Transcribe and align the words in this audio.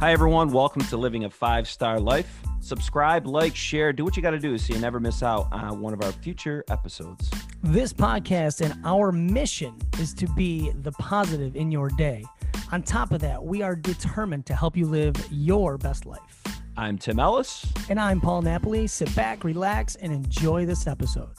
Hi, 0.00 0.12
everyone. 0.12 0.52
Welcome 0.52 0.82
to 0.82 0.96
Living 0.96 1.24
a 1.24 1.30
Five 1.30 1.68
Star 1.68 1.98
Life. 1.98 2.40
Subscribe, 2.60 3.26
like, 3.26 3.56
share, 3.56 3.92
do 3.92 4.04
what 4.04 4.16
you 4.16 4.22
got 4.22 4.30
to 4.30 4.38
do 4.38 4.56
so 4.56 4.72
you 4.72 4.78
never 4.78 5.00
miss 5.00 5.24
out 5.24 5.48
on 5.50 5.80
one 5.80 5.92
of 5.92 6.00
our 6.04 6.12
future 6.12 6.62
episodes. 6.70 7.28
This 7.64 7.92
podcast 7.92 8.60
and 8.60 8.80
our 8.86 9.10
mission 9.10 9.76
is 9.98 10.14
to 10.14 10.28
be 10.34 10.70
the 10.82 10.92
positive 10.92 11.56
in 11.56 11.72
your 11.72 11.88
day. 11.88 12.24
On 12.70 12.80
top 12.80 13.10
of 13.10 13.20
that, 13.22 13.42
we 13.42 13.60
are 13.60 13.74
determined 13.74 14.46
to 14.46 14.54
help 14.54 14.76
you 14.76 14.86
live 14.86 15.16
your 15.32 15.76
best 15.76 16.06
life. 16.06 16.44
I'm 16.76 16.96
Tim 16.96 17.18
Ellis. 17.18 17.66
And 17.90 17.98
I'm 17.98 18.20
Paul 18.20 18.42
Napoli. 18.42 18.86
Sit 18.86 19.12
back, 19.16 19.42
relax, 19.42 19.96
and 19.96 20.12
enjoy 20.12 20.64
this 20.64 20.86
episode. 20.86 21.34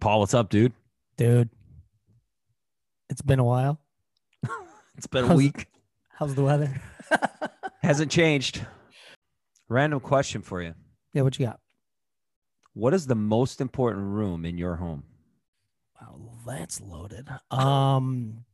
Paul, 0.00 0.20
what's 0.20 0.32
up, 0.32 0.48
dude? 0.48 0.72
Dude, 1.18 1.50
it's 3.14 3.22
been 3.22 3.38
a 3.38 3.44
while. 3.44 3.78
It's 4.96 5.06
been 5.06 5.30
a 5.30 5.34
week. 5.34 5.66
How's 6.18 6.34
the 6.34 6.42
weather? 6.42 6.80
Hasn't 7.82 8.12
changed. 8.12 8.64
Random 9.68 9.98
question 10.00 10.40
for 10.42 10.62
you. 10.62 10.74
yeah, 11.12 11.22
what 11.22 11.38
you 11.38 11.46
got? 11.46 11.60
What 12.74 12.92
is 12.94 13.06
the 13.06 13.14
most 13.14 13.60
important 13.60 14.04
room 14.06 14.44
in 14.44 14.58
your 14.58 14.76
home? 14.76 15.04
Wow, 16.00 16.20
that's 16.46 16.80
loaded. 16.80 17.28
Um, 17.50 18.44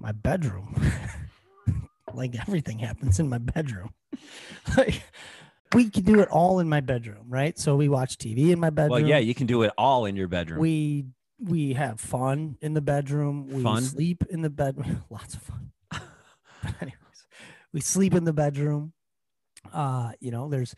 my 0.00 0.12
bedroom. 0.12 0.80
like 2.14 2.36
everything 2.40 2.78
happens 2.80 3.20
in 3.20 3.28
my 3.28 3.38
bedroom. 3.38 3.90
like 4.76 5.02
we 5.74 5.90
can 5.90 6.02
do 6.02 6.20
it 6.20 6.28
all 6.28 6.58
in 6.58 6.68
my 6.68 6.80
bedroom, 6.80 7.26
right? 7.28 7.56
So 7.58 7.74
we 7.76 7.88
watch 7.88 8.18
TV 8.18 8.50
in 8.50 8.58
my 8.60 8.70
bedroom. 8.70 9.02
Well, 9.02 9.08
yeah, 9.08 9.18
you 9.18 9.34
can 9.34 9.46
do 9.46 9.62
it 9.62 9.72
all 9.78 10.06
in 10.06 10.16
your 10.16 10.28
bedroom. 10.28 10.60
we 10.60 11.06
we 11.42 11.72
have 11.74 12.00
fun 12.00 12.56
in 12.60 12.74
the 12.74 12.80
bedroom. 12.80 13.48
We 13.48 13.62
Fun? 13.62 13.82
sleep 13.82 14.24
in 14.30 14.42
the 14.42 14.50
bedroom. 14.50 15.04
Lots 15.10 15.34
of 15.34 15.42
fun. 15.42 15.72
anyways, 16.80 17.26
we 17.72 17.80
sleep 17.80 18.14
in 18.14 18.24
the 18.24 18.32
bedroom. 18.32 18.92
Uh, 19.72 20.12
you 20.20 20.30
know, 20.30 20.48
there's 20.48 20.74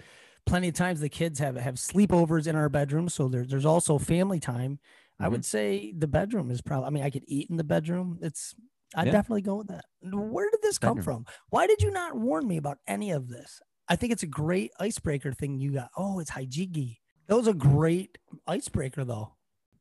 plenty 0.47 0.69
of 0.69 0.74
times 0.74 1.00
the 1.00 1.08
kids 1.08 1.39
have 1.39 1.56
have 1.56 1.74
sleepovers 1.77 2.47
in 2.47 2.56
our 2.56 2.69
bedroom. 2.69 3.08
So 3.08 3.28
there's 3.28 3.48
there's 3.48 3.66
also 3.66 3.98
family 3.98 4.41
time. 4.41 4.78
I 5.20 5.27
Mhm. 5.28 5.30
would 5.33 5.44
say 5.44 5.92
the 5.97 6.08
bedroom 6.08 6.50
is 6.50 6.61
probably. 6.61 6.86
I 6.86 6.91
mean, 6.91 7.05
I 7.05 7.11
could 7.11 7.24
eat 7.28 7.48
in 7.50 7.56
the 7.56 7.64
bedroom. 7.64 8.19
It's. 8.22 8.55
I'd 8.96 9.06
Yeah. 9.08 9.12
definitely 9.12 9.42
go 9.42 9.56
with 9.56 9.69
that. 9.69 9.86
Where 10.02 10.48
did 10.50 10.61
this 10.62 10.78
come 10.78 10.98
Bedroom. 10.98 11.24
from? 11.24 11.34
Why 11.50 11.67
did 11.67 11.83
you 11.83 11.91
not 11.91 12.17
warn 12.17 12.46
me 12.46 12.56
about 12.58 12.78
any 12.86 13.11
of 13.11 13.28
this? 13.28 13.61
I 13.89 13.96
think 13.96 14.12
it's 14.12 14.22
a 14.22 14.27
great 14.28 14.70
icebreaker 14.78 15.33
thing 15.33 15.58
you 15.58 15.72
got. 15.72 15.91
Oh, 15.96 16.20
it's 16.20 16.30
Hijigi. 16.30 16.98
That 17.27 17.36
was 17.36 17.48
a 17.48 17.55
great 17.55 18.19
icebreaker, 18.46 19.05
though. 19.05 19.34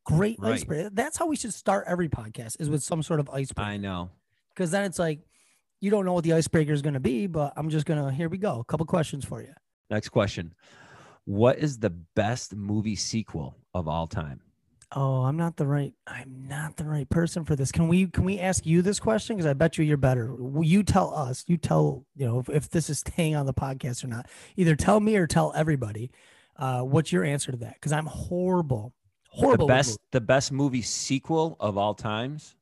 Great 0.06 0.38
Right. 0.40 0.54
icebreaker. 0.54 0.90
That's 0.92 1.18
how 1.18 1.28
we 1.28 1.36
should 1.36 1.54
start 1.54 1.86
every 1.88 2.10
podcast 2.10 2.60
is 2.60 2.70
with 2.70 2.84
some 2.84 3.02
sort 3.04 3.20
of 3.20 3.30
icebreaker. 3.30 3.70
I 3.70 3.78
know. 3.78 4.10
Because 4.50 4.72
then 4.72 4.84
it's 4.84 5.00
like 5.00 5.20
you 5.82 5.92
don't 5.92 6.06
know 6.06 6.14
what 6.14 6.24
the 6.24 6.34
icebreaker 6.34 6.72
is 6.74 6.82
going 6.82 6.94
to 6.94 7.00
be, 7.00 7.28
but 7.28 7.54
I'm 7.58 7.70
just 7.70 7.86
gonna 7.86 8.12
here 8.12 8.30
we 8.30 8.38
go. 8.38 8.60
A 8.60 8.64
couple 8.66 8.86
questions 8.86 9.26
for 9.26 9.42
you. 9.42 9.54
Next 9.90 10.10
question. 10.10 10.54
What 11.26 11.58
is 11.58 11.80
the 11.80 11.90
best 11.90 12.54
movie 12.56 12.96
sequel 12.98 13.56
of 13.74 13.88
all 13.88 14.08
time? 14.08 14.42
Oh, 14.96 15.24
I'm 15.24 15.38
not 15.38 15.56
the 15.58 15.66
right. 15.66 15.94
I'm 16.06 16.46
not 16.48 16.78
the 16.78 16.84
right 16.84 17.10
person 17.10 17.46
for 17.46 17.56
this. 17.56 17.72
Can 17.72 17.88
we 17.88 18.08
can 18.08 18.26
we 18.26 18.40
ask 18.40 18.66
you 18.66 18.82
this 18.82 19.00
question? 19.00 19.36
Because 19.36 19.50
I 19.50 19.54
bet 19.54 19.78
you 19.78 19.84
you're 19.86 19.98
better. 19.98 20.36
You 20.62 20.84
tell 20.84 21.16
us. 21.16 21.44
You 21.48 21.58
tell 21.58 22.06
you 22.16 22.28
know 22.28 22.40
if, 22.40 22.50
if 22.50 22.70
this 22.70 22.90
is 22.90 23.00
staying 23.00 23.36
on 23.36 23.46
the 23.46 23.54
podcast 23.54 24.04
or 24.04 24.08
not. 24.08 24.28
Either 24.58 24.76
tell 24.76 25.00
me 25.00 25.16
or 25.16 25.26
tell 25.26 25.52
everybody. 25.56 26.12
Uh, 26.56 26.82
what's 26.82 27.12
your 27.12 27.24
answer 27.24 27.52
to 27.52 27.58
that? 27.58 27.74
Because 27.76 27.92
I'm 27.92 28.06
horrible, 28.06 28.94
horrible. 29.34 29.68
The 29.68 29.74
best 29.74 30.00
the 30.12 30.22
best 30.22 30.52
movie 30.52 30.82
sequel 30.82 31.56
of 31.60 31.78
all 31.78 31.94
times? 31.94 32.56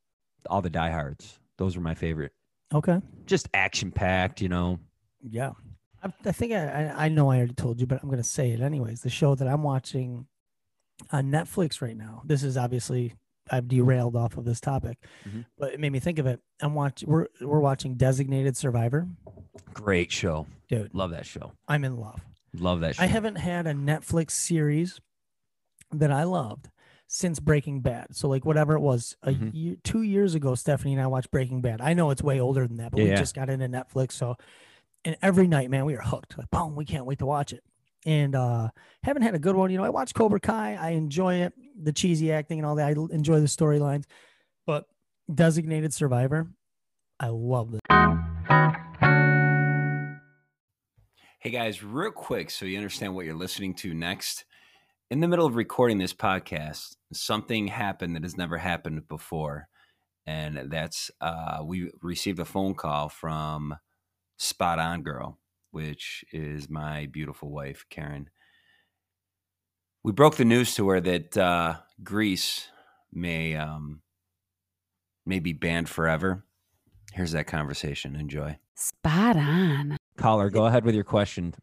All 0.49 0.61
the 0.61 0.69
diehards. 0.69 1.39
Those 1.57 1.75
were 1.75 1.83
my 1.83 1.93
favorite. 1.95 2.31
Okay. 2.73 2.99
Just 3.25 3.47
action 3.53 3.91
packed, 3.91 4.41
you 4.41 4.49
know. 4.49 4.79
Yeah. 5.21 5.51
I, 6.03 6.11
I 6.25 6.31
think 6.31 6.53
I, 6.53 6.93
I 6.95 7.09
know 7.09 7.29
I 7.29 7.37
already 7.37 7.53
told 7.53 7.79
you, 7.79 7.85
but 7.85 8.01
I'm 8.01 8.09
going 8.09 8.17
to 8.21 8.27
say 8.27 8.51
it 8.51 8.61
anyways. 8.61 9.01
The 9.01 9.09
show 9.09 9.35
that 9.35 9.47
I'm 9.47 9.61
watching 9.61 10.25
on 11.11 11.31
Netflix 11.31 11.81
right 11.81 11.95
now. 11.97 12.23
This 12.25 12.43
is 12.43 12.57
obviously 12.57 13.13
I've 13.51 13.67
derailed 13.67 14.15
off 14.15 14.37
of 14.37 14.45
this 14.45 14.61
topic, 14.61 14.97
Mhm. 15.27 15.45
but 15.57 15.73
it 15.73 15.79
made 15.79 15.91
me 15.91 15.99
think 15.99 16.17
of 16.19 16.25
it. 16.25 16.39
I'm 16.61 16.73
watching. 16.73 17.09
We're 17.09 17.27
we're 17.41 17.59
watching 17.59 17.95
Designated 17.95 18.55
Survivor. 18.55 19.07
Great 19.73 20.11
show. 20.11 20.47
Dude, 20.69 20.93
Love 20.95 21.11
that 21.11 21.25
show. 21.25 21.51
I'm 21.67 21.83
in 21.83 21.97
love. 21.97 22.21
Love 22.53 22.79
that 22.81 22.95
show. 22.95 23.03
I 23.03 23.07
haven't 23.07 23.35
had 23.35 23.67
a 23.67 23.73
Netflix 23.73 24.31
series 24.31 24.99
that 25.93 26.11
I 26.11 26.23
loved 26.23 26.69
since 27.07 27.39
Breaking 27.39 27.81
Bad. 27.81 28.15
So 28.15 28.27
like 28.29 28.45
whatever 28.45 28.73
it 28.75 28.79
was, 28.79 29.15
a 29.23 29.31
Mhm. 29.31 29.51
year, 29.53 29.75
two 29.83 30.01
years 30.01 30.33
ago, 30.35 30.55
Stephanie 30.55 30.93
and 30.93 31.01
I 31.01 31.07
watched 31.07 31.29
Breaking 31.31 31.61
Bad. 31.61 31.81
I 31.81 31.93
know 31.93 32.09
it's 32.09 32.23
way 32.23 32.39
older 32.39 32.67
than 32.67 32.77
that, 32.77 32.91
but 32.91 32.99
Yeah, 32.99 33.03
we 33.03 33.09
yeah. 33.11 33.17
just 33.17 33.35
got 33.35 33.49
into 33.49 33.67
Netflix. 33.67 34.13
So 34.13 34.37
and 35.03 35.17
every 35.21 35.47
night, 35.47 35.69
man, 35.71 35.85
we 35.85 35.93
were 35.93 36.01
hooked. 36.01 36.37
Like, 36.37 36.49
boom, 36.51 36.75
we 36.75 36.85
can't 36.85 37.05
wait 37.05 37.19
to 37.19 37.25
watch 37.25 37.53
it. 37.53 37.63
And 38.05 38.35
uh 38.35 38.69
haven't 39.03 39.23
had 39.23 39.35
a 39.35 39.39
good 39.39 39.55
one. 39.55 39.71
You 39.71 39.77
know, 39.77 39.83
I 39.83 39.89
watched 39.89 40.15
Cobra 40.15 40.39
Kai. 40.39 40.75
I 40.75 40.91
enjoy 40.91 41.35
it, 41.35 41.53
the 41.75 41.91
cheesy 41.91 42.31
acting 42.31 42.59
and 42.59 42.65
all 42.65 42.75
that. 42.75 42.87
I 42.87 42.91
enjoy 43.13 43.39
the 43.39 43.47
storylines. 43.47 44.05
But 44.65 44.85
Designated 45.33 45.93
Survivor, 45.93 46.47
I 47.19 47.27
love 47.27 47.73
it. 47.73 47.81
Hey 51.39 51.49
guys, 51.49 51.83
real 51.83 52.11
quick 52.11 52.51
so 52.51 52.65
you 52.65 52.77
understand 52.77 53.15
what 53.15 53.25
you're 53.25 53.35
listening 53.35 53.73
to 53.75 53.93
next. 53.93 54.45
In 55.11 55.19
the 55.19 55.27
middle 55.27 55.45
of 55.45 55.57
recording 55.57 55.97
this 55.97 56.13
podcast, 56.13 56.95
something 57.11 57.67
happened 57.67 58.15
that 58.15 58.23
has 58.23 58.37
never 58.37 58.57
happened 58.57 59.09
before. 59.09 59.67
And 60.25 60.71
that's 60.71 61.11
uh, 61.19 61.59
we 61.65 61.91
received 62.01 62.39
a 62.39 62.45
phone 62.45 62.75
call 62.75 63.09
from 63.09 63.75
Spot 64.37 64.79
On 64.79 65.01
Girl, 65.03 65.37
which 65.71 66.23
is 66.31 66.69
my 66.69 67.07
beautiful 67.07 67.51
wife, 67.51 67.83
Karen. 67.89 68.29
We 70.01 70.13
broke 70.13 70.37
the 70.37 70.45
news 70.45 70.75
to 70.75 70.87
her 70.87 71.01
that 71.01 71.35
uh, 71.35 71.79
Grease 72.01 72.69
may 73.11 73.57
um, 73.57 74.03
may 75.25 75.39
be 75.39 75.51
banned 75.51 75.89
forever. 75.89 76.45
Here's 77.11 77.33
that 77.33 77.47
conversation. 77.47 78.15
Enjoy. 78.15 78.57
Spot 78.75 79.35
on. 79.35 79.97
Caller, 80.15 80.49
go 80.49 80.67
ahead 80.67 80.85
with 80.85 80.95
your 80.95 81.03
question. 81.03 81.53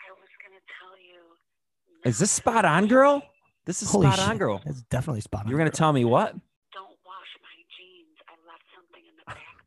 I 0.00 0.10
was 0.10 0.28
gonna 0.42 0.58
tell 0.80 0.98
you. 0.98 1.95
Is 2.06 2.18
this 2.20 2.30
spot 2.30 2.64
on, 2.64 2.86
girl? 2.86 3.20
This 3.64 3.82
is 3.82 3.90
Holy 3.90 4.06
spot 4.06 4.20
on, 4.28 4.38
girl. 4.38 4.62
It's 4.64 4.82
definitely 4.82 5.22
spot 5.22 5.44
on. 5.44 5.50
You're 5.50 5.58
gonna 5.58 5.70
girl. 5.70 5.76
tell 5.76 5.92
me 5.92 6.04
what? 6.04 6.30
Don't 6.72 6.96
wash 7.04 7.32
my 7.42 7.48
jeans. 7.76 8.16
I 8.28 8.34
left 8.46 8.62
something 8.72 9.02
in 9.10 9.16
the 9.18 9.24
back 9.26 9.58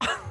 pocket. 0.00 0.30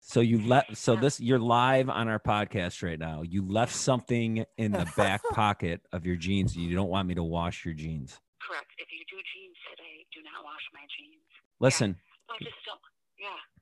So 0.00 0.20
you 0.20 0.40
left. 0.40 0.76
So 0.78 0.96
this 0.96 1.20
you're 1.20 1.38
live 1.38 1.90
on 1.90 2.08
our 2.08 2.18
podcast 2.18 2.82
right 2.82 2.98
now. 2.98 3.20
You 3.22 3.46
left 3.46 3.74
something 3.74 4.46
in 4.56 4.72
the 4.72 4.90
back 4.96 5.20
pocket 5.32 5.82
of 5.92 6.06
your 6.06 6.16
jeans. 6.16 6.56
You 6.56 6.74
don't 6.74 6.88
want 6.88 7.06
me 7.06 7.14
to 7.14 7.22
wash 7.22 7.66
your 7.66 7.74
jeans. 7.74 8.18
Correct. 8.40 8.70
If 8.78 8.88
you 8.90 9.04
do 9.10 9.16
jeans 9.16 9.56
today, 9.70 10.06
do 10.14 10.22
not 10.22 10.42
wash 10.42 10.62
my 10.72 10.80
jeans. 10.96 11.20
Listen, 11.60 11.96
I 12.30 12.38
just 12.42 12.56
don't. 12.64 12.80
Yeah. 13.20 13.55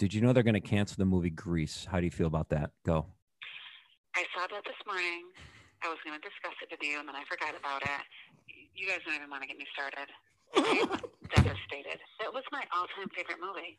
Did 0.00 0.16
you 0.16 0.24
know 0.24 0.32
they're 0.32 0.42
gonna 0.42 0.64
cancel 0.64 0.96
the 0.96 1.04
movie 1.04 1.28
Grease? 1.28 1.84
How 1.84 2.00
do 2.00 2.08
you 2.08 2.10
feel 2.10 2.26
about 2.26 2.48
that? 2.48 2.72
Go. 2.88 3.04
I 4.16 4.24
saw 4.32 4.48
that 4.48 4.64
this 4.64 4.80
morning. 4.88 5.28
I 5.84 5.92
was 5.92 6.00
gonna 6.00 6.24
discuss 6.24 6.56
it 6.64 6.72
with 6.72 6.80
you, 6.80 6.96
and 6.96 7.04
then 7.04 7.12
I 7.12 7.20
forgot 7.28 7.52
about 7.52 7.84
it. 7.84 8.00
You 8.72 8.88
guys 8.88 9.04
don't 9.04 9.20
even 9.20 9.28
want 9.28 9.44
to 9.44 9.48
get 9.52 9.60
me 9.60 9.68
started. 9.76 10.08
Devastated. 11.36 12.00
It 12.16 12.32
was 12.32 12.42
my 12.48 12.64
all-time 12.72 13.12
favorite 13.12 13.44
movie. 13.44 13.76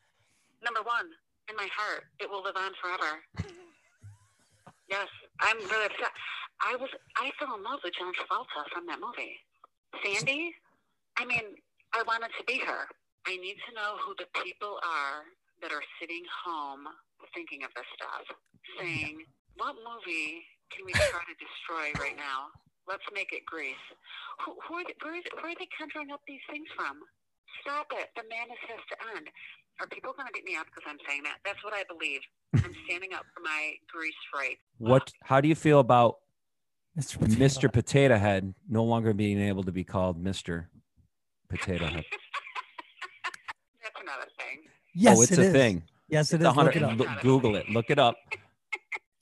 Number 0.62 0.86
one 0.86 1.10
in 1.50 1.58
my 1.58 1.66
heart. 1.74 2.06
It 2.22 2.30
will 2.30 2.46
live 2.46 2.54
on 2.54 2.70
forever. 2.78 3.18
Yes, 4.86 5.10
I'm 5.42 5.58
really 5.58 5.90
upset. 5.90 6.14
I 6.62 6.78
was 6.78 6.90
I 7.18 7.34
fell 7.42 7.58
in 7.58 7.66
love 7.66 7.82
with 7.82 7.98
John 7.98 8.14
Travolta 8.14 8.62
from 8.70 8.86
that 8.86 9.02
movie. 9.02 9.42
Sandy, 10.06 10.54
I 11.18 11.26
mean, 11.26 11.58
I 11.90 12.06
wanted 12.06 12.30
to 12.38 12.46
be 12.46 12.62
her. 12.62 12.86
I 13.26 13.34
need 13.42 13.58
to 13.66 13.74
know 13.74 13.98
who 13.98 14.14
the 14.22 14.30
people 14.38 14.78
are 14.86 15.26
that 15.62 15.72
are 15.72 15.84
sitting 16.00 16.22
home 16.44 16.84
thinking 17.34 17.64
of 17.64 17.70
this 17.72 17.86
stuff, 17.96 18.26
saying, 18.78 19.24
"What 19.56 19.76
movie 19.80 20.44
can 20.68 20.84
we 20.84 20.92
try 20.92 21.22
to 21.24 21.36
destroy 21.38 21.94
right 22.02 22.16
now? 22.16 22.52
Let's 22.86 23.06
make 23.14 23.32
it 23.32 23.46
Grease." 23.46 23.86
Who, 24.44 24.58
who 24.68 24.82
are 24.82 24.84
they, 24.84 24.94
where, 25.00 25.16
is, 25.16 25.24
where 25.40 25.52
are 25.52 25.58
they 25.58 25.68
conjuring 25.78 26.10
up 26.10 26.20
these 26.26 26.42
things 26.50 26.68
from? 26.76 27.00
Stop 27.62 27.88
it! 27.94 28.10
The 28.16 28.26
madness 28.28 28.60
has 28.68 28.82
to 28.92 28.96
end. 29.16 29.30
Are 29.80 29.86
people 29.88 30.12
going 30.12 30.26
to 30.26 30.34
beat 30.34 30.44
me 30.44 30.56
up 30.56 30.66
because 30.66 30.84
I'm 30.84 31.00
saying 31.08 31.22
that? 31.24 31.40
That's 31.44 31.62
what 31.64 31.72
I 31.72 31.84
believe. 31.88 32.20
I'm 32.52 32.76
standing 32.84 33.14
up 33.14 33.24
for 33.32 33.40
my 33.40 33.72
Grease 33.88 34.12
right. 34.34 34.58
What? 34.78 35.10
How 35.22 35.40
do 35.40 35.48
you 35.48 35.54
feel 35.54 35.80
about 35.80 36.16
Mr. 36.98 37.18
Potato. 37.18 37.40
Mr. 37.40 37.72
Potato 37.72 38.16
Head 38.18 38.54
no 38.68 38.84
longer 38.84 39.14
being 39.14 39.40
able 39.40 39.62
to 39.64 39.72
be 39.72 39.84
called 39.84 40.22
Mr. 40.22 40.66
Potato 41.48 41.86
Head? 41.86 42.04
That's 44.94 45.00
another 45.00 45.12
thing. 45.12 45.12
Yes, 45.12 45.18
oh, 45.18 45.22
it's 45.22 45.32
it 45.32 45.38
a 45.38 45.42
is. 45.42 45.52
thing. 45.52 45.82
Yes, 46.08 46.32
it 46.32 46.40
It's 46.42 46.50
is. 46.50 46.56
Look 46.56 46.76
it 46.76 46.82
up. 46.82 46.98
look- 46.98 47.20
Google 47.22 47.56
it. 47.56 47.68
Look 47.70 47.90
it 47.90 47.98
up. 47.98 48.16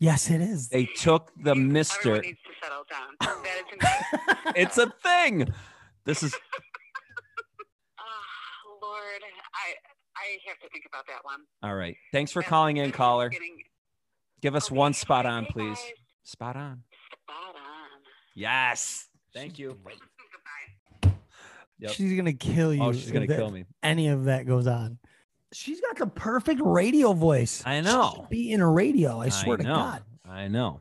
Yes, 0.03 0.31
it 0.31 0.41
is. 0.41 0.71
They 0.71 0.87
took 0.87 1.31
the 1.37 1.51
Everyone 1.51 1.73
Mister. 1.75 2.23
needs 2.23 2.39
to 2.41 2.53
settle 2.63 2.85
down. 2.91 3.17
That 3.21 4.39
is. 4.47 4.53
It's 4.57 4.79
a 4.79 4.91
thing. 5.03 5.47
This 6.07 6.23
is 6.23 6.35
oh, 7.99 8.79
Lord, 8.83 9.03
I 9.55 9.75
I 10.17 10.39
have 10.49 10.59
to 10.61 10.69
think 10.73 10.85
about 10.91 11.07
that 11.07 11.23
one. 11.23 11.41
all 11.63 11.75
right. 11.77 11.97
Thanks 12.13 12.33
for 12.33 12.41
That- 12.41 12.49
calling 12.49 12.79
in, 12.79 12.93
caller. 12.93 13.29
getting- 13.29 13.59
Give 14.41 14.55
us 14.55 14.69
Okay, 14.71 14.79
one 14.79 14.95
spot 14.95 15.27
on, 15.27 15.45
please. 15.45 15.77
guys. 15.79 15.93
Spot 16.25 16.57
on. 16.57 16.83
Spot 17.29 17.55
on. 17.57 18.01
Yes. 18.35 19.07
Thank 19.35 19.59
you. 19.59 19.77
Yep. 21.79 21.93
She's 21.93 22.17
gonna 22.17 22.33
kill 22.33 22.69
oh, 22.69 22.73
you. 22.73 22.83
Oh, 22.85 22.93
she's 22.93 23.11
gonna 23.11 23.27
kill 23.27 23.51
me. 23.51 23.65
Any 23.83 24.09
of 24.09 24.25
that 24.25 24.47
goes 24.47 24.67
on. 24.67 24.99
She's 25.53 25.81
got 25.81 25.97
the 25.99 26.07
perfect 26.07 26.61
radio 26.65 27.13
voice. 27.13 27.63
I 27.67 27.81
know. 27.81 28.27
Be 28.31 28.53
in 28.53 28.61
a 28.61 28.71
radio. 28.71 29.21
I 29.21 29.31
swear 29.31 29.57
to 29.57 29.63
know. 29.65 29.75
God. 29.75 30.03
I 30.29 30.49
know. 30.49 30.81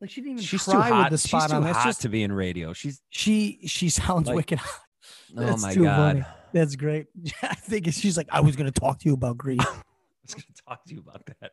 Like 0.00 0.10
she 0.10 0.20
didn't 0.20 0.32
even 0.34 0.44
She's 0.44 0.64
too 0.64 0.72
try 0.72 1.02
with 1.02 1.10
the 1.10 1.18
spot 1.18 1.42
She's 1.42 1.50
too 1.50 1.56
on. 1.56 1.64
That's 1.64 1.78
hot 1.78 1.86
just 1.86 2.02
to 2.02 2.08
be 2.10 2.22
in 2.22 2.32
radio. 2.32 2.72
She's 2.74 3.00
she. 3.08 3.60
She 3.66 3.88
sounds 3.88 4.26
Like- 4.28 4.36
wicked. 4.36 4.58
hot. 4.58 4.80
oh 5.36 5.56
my 5.58 5.74
god. 5.74 5.84
funny. 5.96 6.24
That's 6.52 6.76
great. 6.76 7.06
I 7.42 7.54
think 7.54 7.86
she's 7.92 8.16
like, 8.16 8.28
I 8.30 8.40
was 8.40 8.54
gonna 8.56 8.70
talk 8.70 8.98
to 9.00 9.08
you 9.08 9.14
about 9.14 9.38
grief. 9.38 9.60
I 9.66 9.72
was 10.26 10.34
going 10.34 10.44
to 10.54 10.62
talk 10.68 10.84
to 10.86 10.94
you 10.94 11.00
about 11.00 11.22
that. 11.40 11.52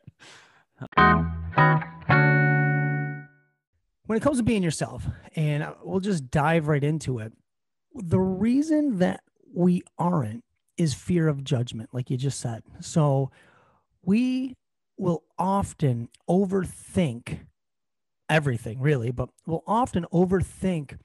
when 4.07 4.17
it 4.17 4.21
comes 4.21 4.37
to 4.37 4.43
being 4.43 4.63
yourself, 4.63 5.05
and 5.35 5.67
we'll 5.83 5.99
just 5.99 6.29
dive 6.31 6.67
right 6.67 6.83
into 6.83 7.19
it. 7.19 7.33
The 7.95 8.19
reason 8.19 8.97
that 8.99 9.21
we 9.53 9.83
aren't 9.99 10.43
is 10.77 10.93
fear 10.93 11.27
of 11.27 11.43
judgment, 11.43 11.89
like 11.93 12.09
you 12.09 12.17
just 12.17 12.39
said. 12.39 12.63
So 12.79 13.31
we 14.03 14.55
will 14.97 15.23
often 15.37 16.09
overthink 16.29 17.39
everything, 18.29 18.79
really, 18.79 19.11
but 19.11 19.29
we'll 19.45 19.63
often 19.67 20.05
overthink 20.13 20.97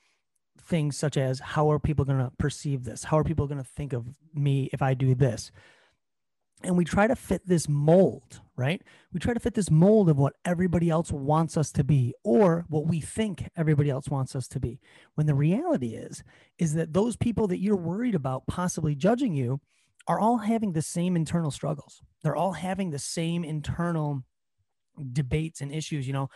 things 0.61 0.97
such 0.97 1.17
as 1.17 1.41
how 1.41 1.71
are 1.71 1.79
people 1.79 2.05
going 2.05 2.19
to 2.19 2.31
perceive 2.39 2.85
this? 2.85 3.05
How 3.05 3.19
are 3.19 3.25
people 3.25 3.47
going 3.47 3.63
to 3.63 3.69
think 3.77 3.93
of 3.93 4.07
me 4.35 4.69
if 4.73 4.83
I 4.83 4.95
do 4.95 5.15
this? 5.15 5.51
And 6.63 6.77
we 6.77 6.85
try 6.85 7.07
to 7.07 7.15
fit 7.15 7.47
this 7.47 7.69
mold, 7.69 8.41
right? 8.57 8.83
we 9.13 9.21
try 9.21 9.33
to 9.33 9.41
fit 9.41 9.55
this 9.55 9.71
mold 9.71 10.09
of 10.09 10.19
what 10.19 10.35
everybody 10.45 10.91
else 10.91 11.11
wants 11.11 11.57
us 11.57 11.73
to 11.73 11.85
be 11.85 12.15
or 12.25 12.67
what 12.69 12.87
we 12.87 13.01
think 13.01 13.49
everybody 13.57 13.89
else 13.89 14.09
wants 14.09 14.37
us 14.37 14.47
to 14.49 14.61
be. 14.61 14.81
When 15.15 15.27
the 15.27 15.35
reality 15.35 15.95
is 15.95 16.23
is 16.59 16.75
that 16.75 16.93
those 16.93 17.17
people 17.17 17.47
that 17.49 17.61
you're 17.61 17.77
worried 17.77 18.15
about 18.15 18.47
possibly 18.47 18.95
judging 18.95 19.33
you 19.33 19.61
are 20.07 20.21
all 20.21 20.39
having 20.39 20.73
the 20.73 20.83
same 20.83 21.17
internal 21.17 21.51
struggles. 21.51 22.03
They're 22.23 22.37
all 22.37 22.53
having 22.53 22.91
the 22.91 22.99
same 22.99 23.45
internal 23.45 24.25
debates 25.13 25.61
and 25.61 25.73
issues 25.73 26.07
you 26.07 26.13
know? 26.13 26.29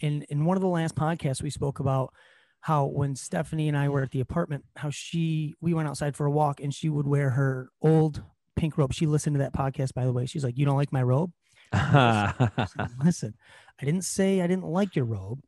In 0.00 0.22
in 0.28 0.44
one 0.44 0.56
of 0.56 0.62
the 0.62 0.68
last 0.68 0.94
podcasts 0.94 1.42
we 1.42 1.50
spoke 1.50 1.80
about 1.80 2.12
how 2.60 2.86
when 2.86 3.14
stephanie 3.14 3.68
and 3.68 3.78
i 3.78 3.88
were 3.88 4.02
at 4.02 4.10
the 4.10 4.18
apartment 4.18 4.64
how 4.74 4.90
she 4.90 5.54
we 5.60 5.72
went 5.72 5.88
outside 5.88 6.16
for 6.16 6.26
a 6.26 6.30
walk 6.30 6.58
and 6.60 6.74
she 6.74 6.88
would 6.88 7.06
wear 7.06 7.30
her 7.30 7.70
old 7.80 8.24
pink 8.58 8.76
robe 8.76 8.92
she 8.92 9.06
listened 9.06 9.34
to 9.34 9.38
that 9.38 9.54
podcast 9.54 9.94
by 9.94 10.04
the 10.04 10.12
way 10.12 10.26
she's 10.26 10.44
like 10.44 10.58
you 10.58 10.66
don't 10.66 10.76
like 10.76 10.92
my 10.92 11.02
robe 11.02 11.32
said, 11.72 12.50
Listen, 13.04 13.34
I 13.80 13.84
didn't 13.84 14.04
say 14.04 14.40
I 14.40 14.46
didn't 14.46 14.64
like 14.64 14.96
your 14.96 15.04
robe. 15.04 15.40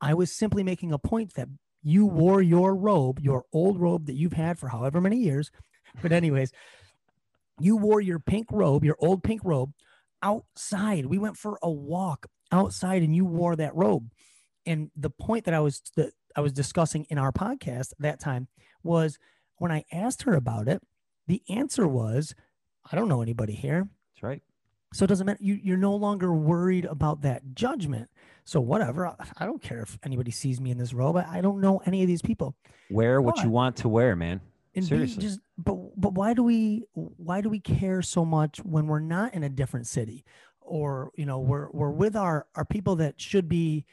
I 0.00 0.14
was 0.14 0.32
simply 0.32 0.62
making 0.62 0.92
a 0.92 0.98
point 0.98 1.34
that 1.34 1.48
you 1.82 2.06
wore 2.06 2.42
your 2.42 2.74
robe, 2.74 3.20
your 3.20 3.44
old 3.52 3.80
robe 3.80 4.06
that 4.06 4.14
you've 4.14 4.32
had 4.32 4.58
for 4.58 4.68
however 4.68 5.00
many 5.00 5.18
years. 5.18 5.50
But, 6.02 6.12
anyways, 6.12 6.50
you 7.60 7.76
wore 7.76 8.00
your 8.00 8.18
pink 8.18 8.48
robe, 8.50 8.84
your 8.84 8.96
old 8.98 9.22
pink 9.22 9.42
robe, 9.44 9.72
outside. 10.22 11.06
We 11.06 11.18
went 11.18 11.36
for 11.36 11.58
a 11.62 11.70
walk 11.70 12.26
outside 12.50 13.02
and 13.02 13.14
you 13.14 13.24
wore 13.24 13.56
that 13.56 13.74
robe. 13.74 14.10
And 14.66 14.90
the 14.96 15.10
point 15.10 15.44
that 15.44 15.54
I 15.54 15.60
was 15.60 15.82
that 15.96 16.12
I 16.34 16.40
was 16.40 16.52
discussing 16.52 17.06
in 17.10 17.18
our 17.18 17.32
podcast 17.32 17.92
that 17.98 18.18
time 18.18 18.48
was 18.82 19.18
when 19.58 19.70
I 19.70 19.84
asked 19.92 20.22
her 20.22 20.34
about 20.34 20.68
it, 20.68 20.82
the 21.26 21.42
answer 21.48 21.86
was, 21.86 22.34
I 22.90 22.96
don't 22.96 23.08
know 23.08 23.22
anybody 23.22 23.54
here. 23.54 23.88
That's 24.14 24.22
right. 24.22 24.42
So 24.92 25.04
it 25.04 25.08
doesn't 25.08 25.26
matter. 25.26 25.38
You, 25.42 25.58
you're 25.62 25.76
no 25.76 25.96
longer 25.96 26.32
worried 26.32 26.84
about 26.84 27.22
that 27.22 27.42
judgment. 27.54 28.08
So 28.44 28.60
whatever. 28.60 29.06
I, 29.08 29.14
I 29.38 29.46
don't 29.46 29.60
care 29.62 29.80
if 29.80 29.98
anybody 30.04 30.30
sees 30.30 30.60
me 30.60 30.70
in 30.70 30.78
this 30.78 30.92
robe. 30.94 31.16
I, 31.16 31.26
I 31.38 31.40
don't 31.40 31.60
know 31.60 31.82
any 31.86 32.02
of 32.02 32.08
these 32.08 32.22
people. 32.22 32.54
Wear 32.90 33.20
what 33.20 33.42
you 33.42 33.48
want 33.50 33.76
to 33.78 33.88
wear, 33.88 34.14
man. 34.14 34.40
And 34.76 34.84
Seriously. 34.84 35.22
just 35.22 35.40
but 35.56 35.76
but 36.00 36.14
why 36.14 36.34
do 36.34 36.42
we 36.42 36.84
why 36.94 37.40
do 37.40 37.48
we 37.48 37.60
care 37.60 38.02
so 38.02 38.24
much 38.24 38.58
when 38.64 38.86
we're 38.88 38.98
not 38.98 39.32
in 39.32 39.44
a 39.44 39.48
different 39.48 39.86
city 39.86 40.24
or 40.60 41.12
you 41.16 41.26
know 41.26 41.38
we're 41.38 41.68
we're 41.70 41.90
with 41.92 42.16
our 42.16 42.46
our 42.56 42.64
people 42.64 42.96
that 42.96 43.20
should 43.20 43.48
be 43.48 43.84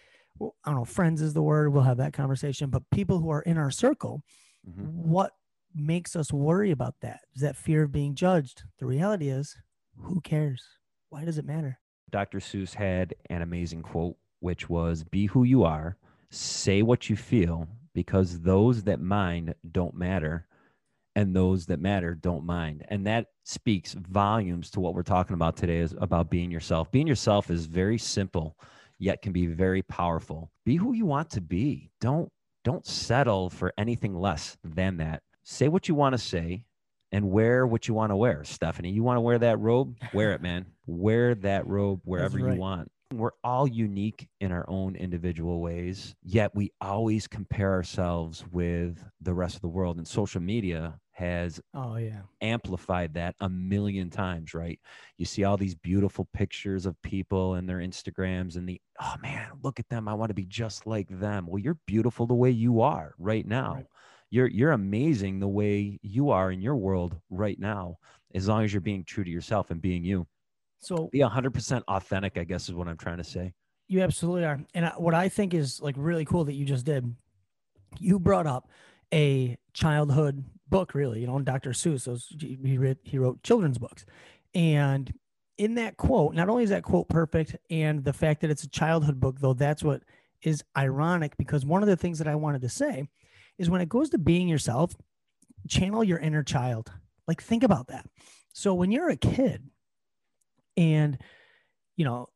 I 0.42 0.50
don't 0.66 0.76
know 0.78 0.86
friends 0.86 1.22
is 1.22 1.34
the 1.36 1.42
word 1.44 1.72
we'll 1.72 1.84
have 1.84 1.98
that 1.98 2.14
conversation 2.14 2.72
but 2.72 2.82
people 2.90 3.20
who 3.20 3.30
are 3.30 3.44
in 3.44 3.60
our 3.60 3.70
circle 3.70 4.24
Mhm. 4.68 4.86
what 4.92 5.34
makes 5.74 6.16
us 6.16 6.34
worry 6.34 6.72
about 6.72 6.96
that 7.02 7.22
is 7.36 7.42
that 7.42 7.56
fear 7.56 7.84
of 7.84 7.92
being 7.92 8.16
judged 8.16 8.64
the 8.80 8.86
reality 8.86 9.30
is 9.30 9.56
who 9.98 10.20
cares 10.22 10.64
why 11.10 11.24
does 11.24 11.38
it 11.38 11.46
matter 11.46 11.80
Dr. 12.12 12.40
Seuss 12.40 12.74
had 12.74 13.16
an 13.30 13.42
amazing 13.42 13.82
quote, 13.82 14.18
which 14.42 14.70
was 14.70 15.04
Be 15.04 15.28
who 15.28 15.44
you 15.44 15.64
are, 15.64 15.98
say 16.30 16.82
what 16.82 17.10
you 17.10 17.16
feel, 17.16 17.68
because 17.94 18.42
those 18.42 18.84
that 18.84 19.00
mind 19.00 19.56
don't 19.72 19.96
matter, 19.96 20.46
and 21.16 21.36
those 21.36 21.66
that 21.66 21.80
matter 21.80 22.14
don't 22.14 22.46
mind. 22.46 22.86
And 22.90 23.06
that 23.08 23.28
speaks 23.44 23.94
volumes 23.94 24.70
to 24.72 24.80
what 24.80 24.94
we're 24.94 25.04
talking 25.04 25.34
about 25.34 25.58
today 25.58 25.80
is 25.80 25.96
about 26.00 26.30
being 26.30 26.52
yourself. 26.52 26.92
Being 26.92 27.08
yourself 27.08 27.50
is 27.50 27.66
very 27.66 27.98
simple, 27.98 28.58
yet 29.00 29.22
can 29.22 29.32
be 29.32 29.48
very 29.48 29.82
powerful. 29.82 30.52
Be 30.66 30.76
who 30.76 30.94
you 30.94 31.06
want 31.06 31.30
to 31.32 31.42
be. 31.42 31.92
Don't 32.00 32.30
don't 32.64 32.86
settle 32.86 33.50
for 33.50 33.74
anything 33.78 34.14
less 34.14 34.56
than 34.64 34.98
that. 34.98 35.24
Say 35.44 35.68
what 35.68 35.88
you 35.88 35.96
want 35.96 36.14
to 36.14 36.20
say 36.20 36.66
and 37.12 37.30
wear 37.32 37.66
what 37.68 37.88
you 37.88 37.94
want 37.94 38.12
to 38.12 38.16
wear. 38.16 38.44
Stephanie, 38.44 38.92
you 38.92 39.04
want 39.04 39.18
to 39.18 39.22
wear 39.22 39.40
that 39.40 39.60
robe? 39.60 39.98
Wear 40.14 40.34
it, 40.34 40.42
man. 40.42 40.66
Wear 40.86 41.36
that 41.36 41.68
robe 41.68 42.02
wherever 42.04 42.38
right. 42.38 42.54
you 42.54 42.60
want. 42.60 42.92
We're 43.14 43.32
all 43.44 43.68
unique 43.68 44.30
in 44.40 44.54
our 44.54 44.66
own 44.70 44.96
individual 44.96 45.60
ways, 45.60 46.16
yet 46.24 46.56
we 46.56 46.72
always 46.80 47.28
compare 47.28 47.74
ourselves 47.74 48.46
with 48.52 49.04
the 49.20 49.34
rest 49.34 49.56
of 49.56 49.62
the 49.62 49.68
world. 49.68 49.98
And 49.98 50.08
social 50.08 50.42
media 50.42 50.98
has 51.12 51.62
oh 51.74 51.98
yeah 51.98 52.22
amplified 52.42 53.14
that 53.14 53.36
a 53.42 53.50
million 53.50 54.10
times, 54.10 54.54
right? 54.54 54.80
You 55.18 55.26
see 55.26 55.44
all 55.44 55.58
these 55.58 55.76
beautiful 55.76 56.28
pictures 56.34 56.86
of 56.86 57.00
people 57.02 57.56
and 57.56 57.68
their 57.68 57.80
Instagrams 57.80 58.56
and 58.56 58.68
the, 58.68 58.80
oh 59.02 59.16
man, 59.22 59.50
look 59.62 59.80
at 59.80 59.90
them. 59.90 60.08
I 60.08 60.14
want 60.14 60.30
to 60.30 60.34
be 60.34 60.46
just 60.46 60.88
like 60.88 61.08
them. 61.10 61.48
Well, 61.48 61.60
you're 61.60 61.78
beautiful 61.86 62.28
the 62.28 62.34
way 62.34 62.50
you 62.50 62.82
are 62.82 63.14
right 63.20 63.46
now. 63.46 63.76
Right. 63.76 63.88
You're 64.32 64.48
you're 64.48 64.72
amazing 64.72 65.40
the 65.40 65.48
way 65.48 66.00
you 66.02 66.32
are 66.32 66.52
in 66.52 66.62
your 66.62 66.76
world 66.76 67.16
right 67.30 67.60
now, 67.60 67.98
as 68.34 68.48
long 68.48 68.64
as 68.64 68.74
you're 68.74 68.82
being 68.82 69.04
true 69.04 69.24
to 69.24 69.30
yourself 69.30 69.70
and 69.70 69.82
being 69.82 70.04
you. 70.04 70.26
so 70.80 71.10
Be 71.12 71.20
100% 71.20 71.84
authentic, 71.88 72.38
I 72.38 72.44
guess 72.44 72.70
is 72.70 72.76
what 72.76 72.88
I'm 72.88 72.98
trying 72.98 73.18
to 73.18 73.24
say. 73.24 73.54
You 73.88 74.02
absolutely 74.02 74.46
are. 74.46 74.60
And 74.74 74.86
I, 74.86 74.90
what 74.98 75.14
I 75.14 75.28
think 75.30 75.54
is 75.54 75.82
like 75.82 75.96
really 75.98 76.26
cool 76.26 76.46
that 76.46 76.54
you 76.54 76.66
just 76.66 76.86
did, 76.86 77.14
you 78.00 78.20
brought 78.20 78.48
up 78.48 78.70
a 79.14 79.58
childhood 79.74 80.46
book, 80.70 80.96
really, 80.96 81.20
you 81.20 81.28
know, 81.28 81.40
Dr. 81.40 81.72
Seuss, 81.72 82.06
those, 82.06 82.34
he, 82.40 82.78
read, 82.78 82.98
he 83.04 83.20
wrote 83.20 83.44
children's 83.44 83.78
books. 83.78 84.06
And 84.54 85.14
in 85.58 85.76
that 85.76 85.98
quote, 85.98 86.34
not 86.34 86.50
only 86.50 86.64
is 86.64 86.70
that 86.70 86.84
quote 86.84 87.10
perfect, 87.10 87.58
and 87.70 88.04
the 88.04 88.14
fact 88.14 88.42
that 88.42 88.50
it's 88.50 88.64
a 88.64 88.70
childhood 88.70 89.20
book, 89.20 89.40
though, 89.40 89.54
that's 89.54 89.84
what 89.84 90.04
is 90.42 90.64
ironic 90.78 91.38
because 91.38 91.66
one 91.66 91.84
of 91.84 91.90
the 91.90 91.98
things 91.98 92.18
that 92.20 92.28
I 92.28 92.36
wanted 92.36 92.62
to 92.62 92.70
say 92.70 93.08
is 93.62 93.70
when 93.70 93.82
it 93.82 93.88
goes 93.90 94.10
to 94.10 94.18
being 94.18 94.48
yourself, 94.48 94.96
channel 95.70 96.04
your 96.04 96.18
inner 96.20 96.44
child. 96.44 96.92
Like, 97.28 97.42
think 97.42 97.64
about 97.64 97.88
that. 97.88 98.06
So 98.54 98.74
when 98.74 98.92
you're 98.92 99.10
a 99.10 99.16
kid 99.16 99.70
and, 100.76 101.18
you 101.96 102.06
know, 102.06 102.28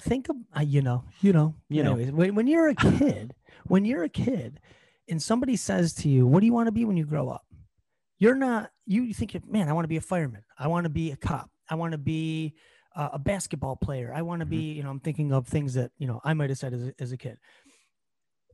think 0.00 0.28
of 0.28 0.36
uh, 0.54 0.60
you 0.60 0.82
know 0.82 1.04
you 1.22 1.32
know 1.32 1.54
You 1.70 1.82
know. 1.82 1.94
when, 2.12 2.34
when 2.34 2.46
you're 2.46 2.68
a 2.68 2.74
kid 2.74 3.34
when 3.66 3.86
you're 3.86 4.02
a 4.02 4.10
kid 4.10 4.60
and 5.08 5.22
somebody 5.22 5.56
says 5.56 5.94
to 5.94 6.08
you 6.10 6.26
what 6.26 6.40
do 6.40 6.46
you 6.46 6.52
want 6.52 6.66
to 6.66 6.72
be 6.72 6.84
when 6.84 6.98
you 6.98 7.06
grow 7.06 7.30
up 7.30 7.46
you're 8.18 8.34
not 8.34 8.70
you 8.84 9.14
think 9.14 9.34
man 9.50 9.70
i 9.70 9.72
want 9.72 9.84
to 9.84 9.88
be 9.88 9.96
a 9.96 10.02
fireman 10.02 10.42
i 10.58 10.66
want 10.68 10.84
to 10.84 10.90
be 10.90 11.12
a 11.12 11.16
cop 11.16 11.48
i 11.70 11.74
want 11.74 11.92
to 11.92 11.98
be 11.98 12.52
uh, 12.94 13.08
a 13.14 13.18
basketball 13.18 13.74
player 13.74 14.12
i 14.14 14.20
want 14.20 14.40
to 14.40 14.46
Mhm. 14.46 14.50
be 14.50 14.72
you 14.74 14.82
know 14.82 14.90
i'm 14.90 15.00
thinking 15.00 15.32
of 15.32 15.46
things 15.48 15.72
that 15.72 15.92
you 15.96 16.06
know 16.06 16.20
i 16.24 16.34
might 16.34 16.50
have 16.50 16.58
said 16.58 16.74
as 16.74 16.88
a, 16.88 16.92
as 17.00 17.12
a 17.12 17.16
kid 17.16 17.38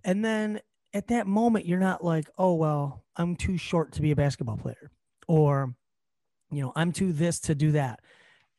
and 0.04 0.24
then 0.24 0.60
at 0.94 1.08
that 1.08 1.26
moment 1.26 1.66
you're 1.66 1.78
not 1.78 2.04
like 2.04 2.28
oh 2.38 2.54
well 2.54 3.04
i'm 3.16 3.36
too 3.36 3.56
short 3.56 3.92
to 3.92 4.02
be 4.02 4.10
a 4.10 4.16
basketball 4.16 4.56
player 4.56 4.90
or 5.28 5.74
you 6.50 6.60
know 6.60 6.72
i'm 6.76 6.92
too 6.92 7.12
this 7.12 7.40
to 7.40 7.54
do 7.54 7.72
that. 7.72 8.00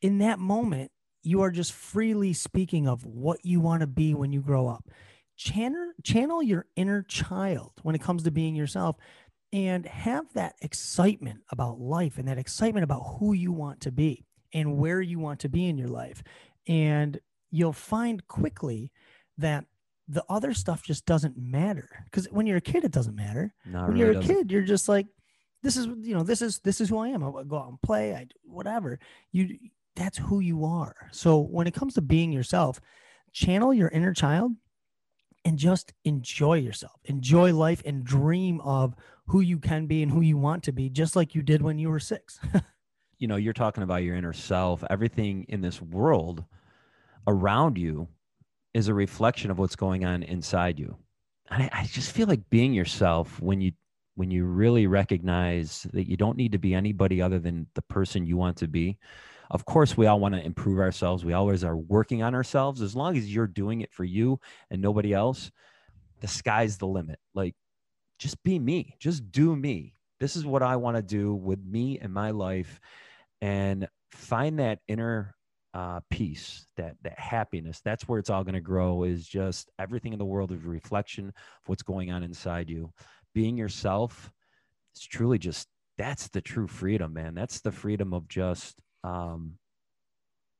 In 0.01 0.17
that 0.19 0.39
moment 0.39 0.91
you 1.23 1.41
are 1.41 1.51
just 1.51 1.71
freely 1.71 2.33
speaking 2.33 2.87
of 2.87 3.05
what 3.05 3.39
you 3.43 3.59
want 3.61 3.79
to 3.81 3.87
be 3.87 4.13
when 4.13 4.33
you 4.33 4.41
grow 4.41 4.67
up. 4.67 4.89
Channel 5.37 5.93
channel 6.03 6.43
your 6.43 6.65
inner 6.75 7.01
child 7.01 7.71
when 7.81 7.95
it 7.95 8.01
comes 8.01 8.23
to 8.23 8.31
being 8.31 8.55
yourself 8.55 8.97
and 9.51 9.85
have 9.85 10.25
that 10.33 10.55
excitement 10.61 11.41
about 11.49 11.79
life 11.79 12.17
and 12.17 12.27
that 12.27 12.37
excitement 12.37 12.83
about 12.83 13.17
who 13.19 13.33
you 13.33 13.51
want 13.51 13.79
to 13.81 13.91
be 13.91 14.25
and 14.53 14.77
where 14.77 15.01
you 15.01 15.19
want 15.19 15.39
to 15.39 15.49
be 15.49 15.67
in 15.67 15.77
your 15.77 15.87
life. 15.87 16.23
And 16.67 17.19
you'll 17.51 17.73
find 17.73 18.27
quickly 18.27 18.91
that 19.37 19.65
the 20.07 20.23
other 20.29 20.53
stuff 20.53 20.83
just 20.83 21.05
doesn't 21.05 21.37
matter. 21.37 21.89
Because 22.05 22.25
when 22.31 22.45
you're 22.45 22.57
a 22.57 22.61
kid, 22.61 22.83
it 22.83 22.91
doesn't 22.91 23.15
matter. 23.15 23.53
No, 23.65 23.79
it 23.79 23.81
when 23.83 23.91
really 23.91 23.99
you're 23.99 24.11
a 24.11 24.13
doesn't. 24.15 24.35
kid, 24.35 24.51
you're 24.51 24.63
just 24.63 24.89
like, 24.89 25.07
this 25.61 25.77
is 25.77 25.85
you 25.85 26.13
know, 26.13 26.23
this 26.23 26.41
is 26.41 26.59
this 26.59 26.81
is 26.81 26.89
who 26.89 26.97
I 26.97 27.09
am. 27.09 27.23
I 27.23 27.43
go 27.43 27.57
out 27.57 27.69
and 27.69 27.81
play. 27.81 28.13
I 28.13 28.25
do 28.25 28.35
whatever. 28.43 28.99
You 29.31 29.57
that's 29.95 30.17
who 30.17 30.39
you 30.39 30.65
are. 30.65 30.95
So 31.11 31.39
when 31.39 31.67
it 31.67 31.73
comes 31.73 31.93
to 31.93 32.01
being 32.01 32.31
yourself, 32.31 32.81
channel 33.31 33.73
your 33.73 33.89
inner 33.89 34.13
child 34.13 34.53
and 35.45 35.57
just 35.57 35.93
enjoy 36.03 36.57
yourself. 36.57 36.99
Enjoy 37.05 37.53
life 37.53 37.81
and 37.85 38.03
dream 38.03 38.59
of 38.61 38.95
who 39.27 39.41
you 39.41 39.59
can 39.59 39.85
be 39.85 40.03
and 40.03 40.11
who 40.11 40.21
you 40.21 40.37
want 40.37 40.63
to 40.63 40.71
be, 40.71 40.89
just 40.89 41.15
like 41.15 41.35
you 41.35 41.41
did 41.41 41.61
when 41.61 41.77
you 41.77 41.89
were 41.89 41.99
six. 41.99 42.39
you 43.19 43.27
know, 43.27 43.35
you're 43.35 43.53
talking 43.53 43.83
about 43.83 44.03
your 44.03 44.15
inner 44.15 44.33
self. 44.33 44.83
Everything 44.89 45.45
in 45.49 45.61
this 45.61 45.81
world 45.81 46.43
around 47.27 47.77
you 47.77 48.07
is 48.73 48.87
a 48.87 48.93
reflection 48.93 49.51
of 49.51 49.59
what's 49.59 49.75
going 49.75 50.05
on 50.05 50.23
inside 50.23 50.79
you. 50.79 50.97
I, 51.49 51.69
I 51.71 51.85
just 51.85 52.11
feel 52.11 52.27
like 52.27 52.49
being 52.49 52.73
yourself 52.73 53.41
when 53.41 53.61
you 53.61 53.73
when 54.15 54.29
you 54.29 54.45
really 54.45 54.85
recognize 54.85 55.87
that 55.91 56.07
you 56.07 56.15
don't 56.15 56.37
need 56.37 56.51
to 56.51 56.59
be 56.59 56.73
anybody 56.73 57.21
other 57.21 57.39
than 57.39 57.65
the 57.73 57.81
person 57.81 58.27
you 58.27 58.37
want 58.37 58.57
to 58.57 58.67
be. 58.67 58.97
Of 59.49 59.65
course, 59.65 59.97
we 59.97 60.05
all 60.05 60.19
want 60.19 60.35
to 60.35 60.45
improve 60.45 60.79
ourselves. 60.79 61.25
We 61.25 61.33
always 61.33 61.63
are 61.63 61.75
working 61.75 62.21
on 62.21 62.35
ourselves. 62.35 62.81
As 62.81 62.95
long 62.95 63.17
as 63.17 63.33
you're 63.33 63.47
doing 63.47 63.81
it 63.81 63.91
for 63.91 64.03
you 64.03 64.39
and 64.69 64.81
nobody 64.81 65.13
else, 65.13 65.51
the 66.21 66.27
sky's 66.27 66.77
the 66.77 66.87
limit. 66.87 67.19
Like, 67.33 67.55
just 68.19 68.41
be 68.43 68.59
me, 68.59 68.95
just 68.99 69.31
do 69.31 69.55
me. 69.55 69.95
This 70.19 70.35
is 70.35 70.45
what 70.45 70.63
I 70.63 70.75
want 70.75 70.95
to 70.95 71.03
do 71.03 71.33
with 71.33 71.59
me 71.65 71.99
and 71.99 72.13
my 72.13 72.31
life 72.31 72.79
and 73.41 73.87
find 74.11 74.59
that 74.59 74.79
inner 74.87 75.35
uh, 75.73 76.01
peace, 76.09 76.65
that 76.77 76.95
that 77.03 77.19
happiness. 77.19 77.81
That's 77.83 78.07
where 78.07 78.19
it's 78.19 78.29
all 78.29 78.43
going 78.43 78.53
to 78.55 78.61
grow. 78.61 79.03
Is 79.03 79.27
just 79.27 79.71
everything 79.79 80.13
in 80.13 80.19
the 80.19 80.25
world 80.25 80.51
is 80.51 80.63
a 80.63 80.69
reflection 80.69 81.29
of 81.29 81.33
what's 81.67 81.83
going 81.83 82.11
on 82.11 82.23
inside 82.23 82.69
you. 82.69 82.91
Being 83.33 83.57
yourself, 83.57 84.31
it's 84.93 85.05
truly 85.05 85.39
just 85.39 85.67
that's 85.97 86.27
the 86.29 86.41
true 86.41 86.67
freedom, 86.67 87.13
man. 87.13 87.35
That's 87.35 87.61
the 87.61 87.71
freedom 87.71 88.13
of 88.13 88.27
just 88.27 88.79
um, 89.03 89.57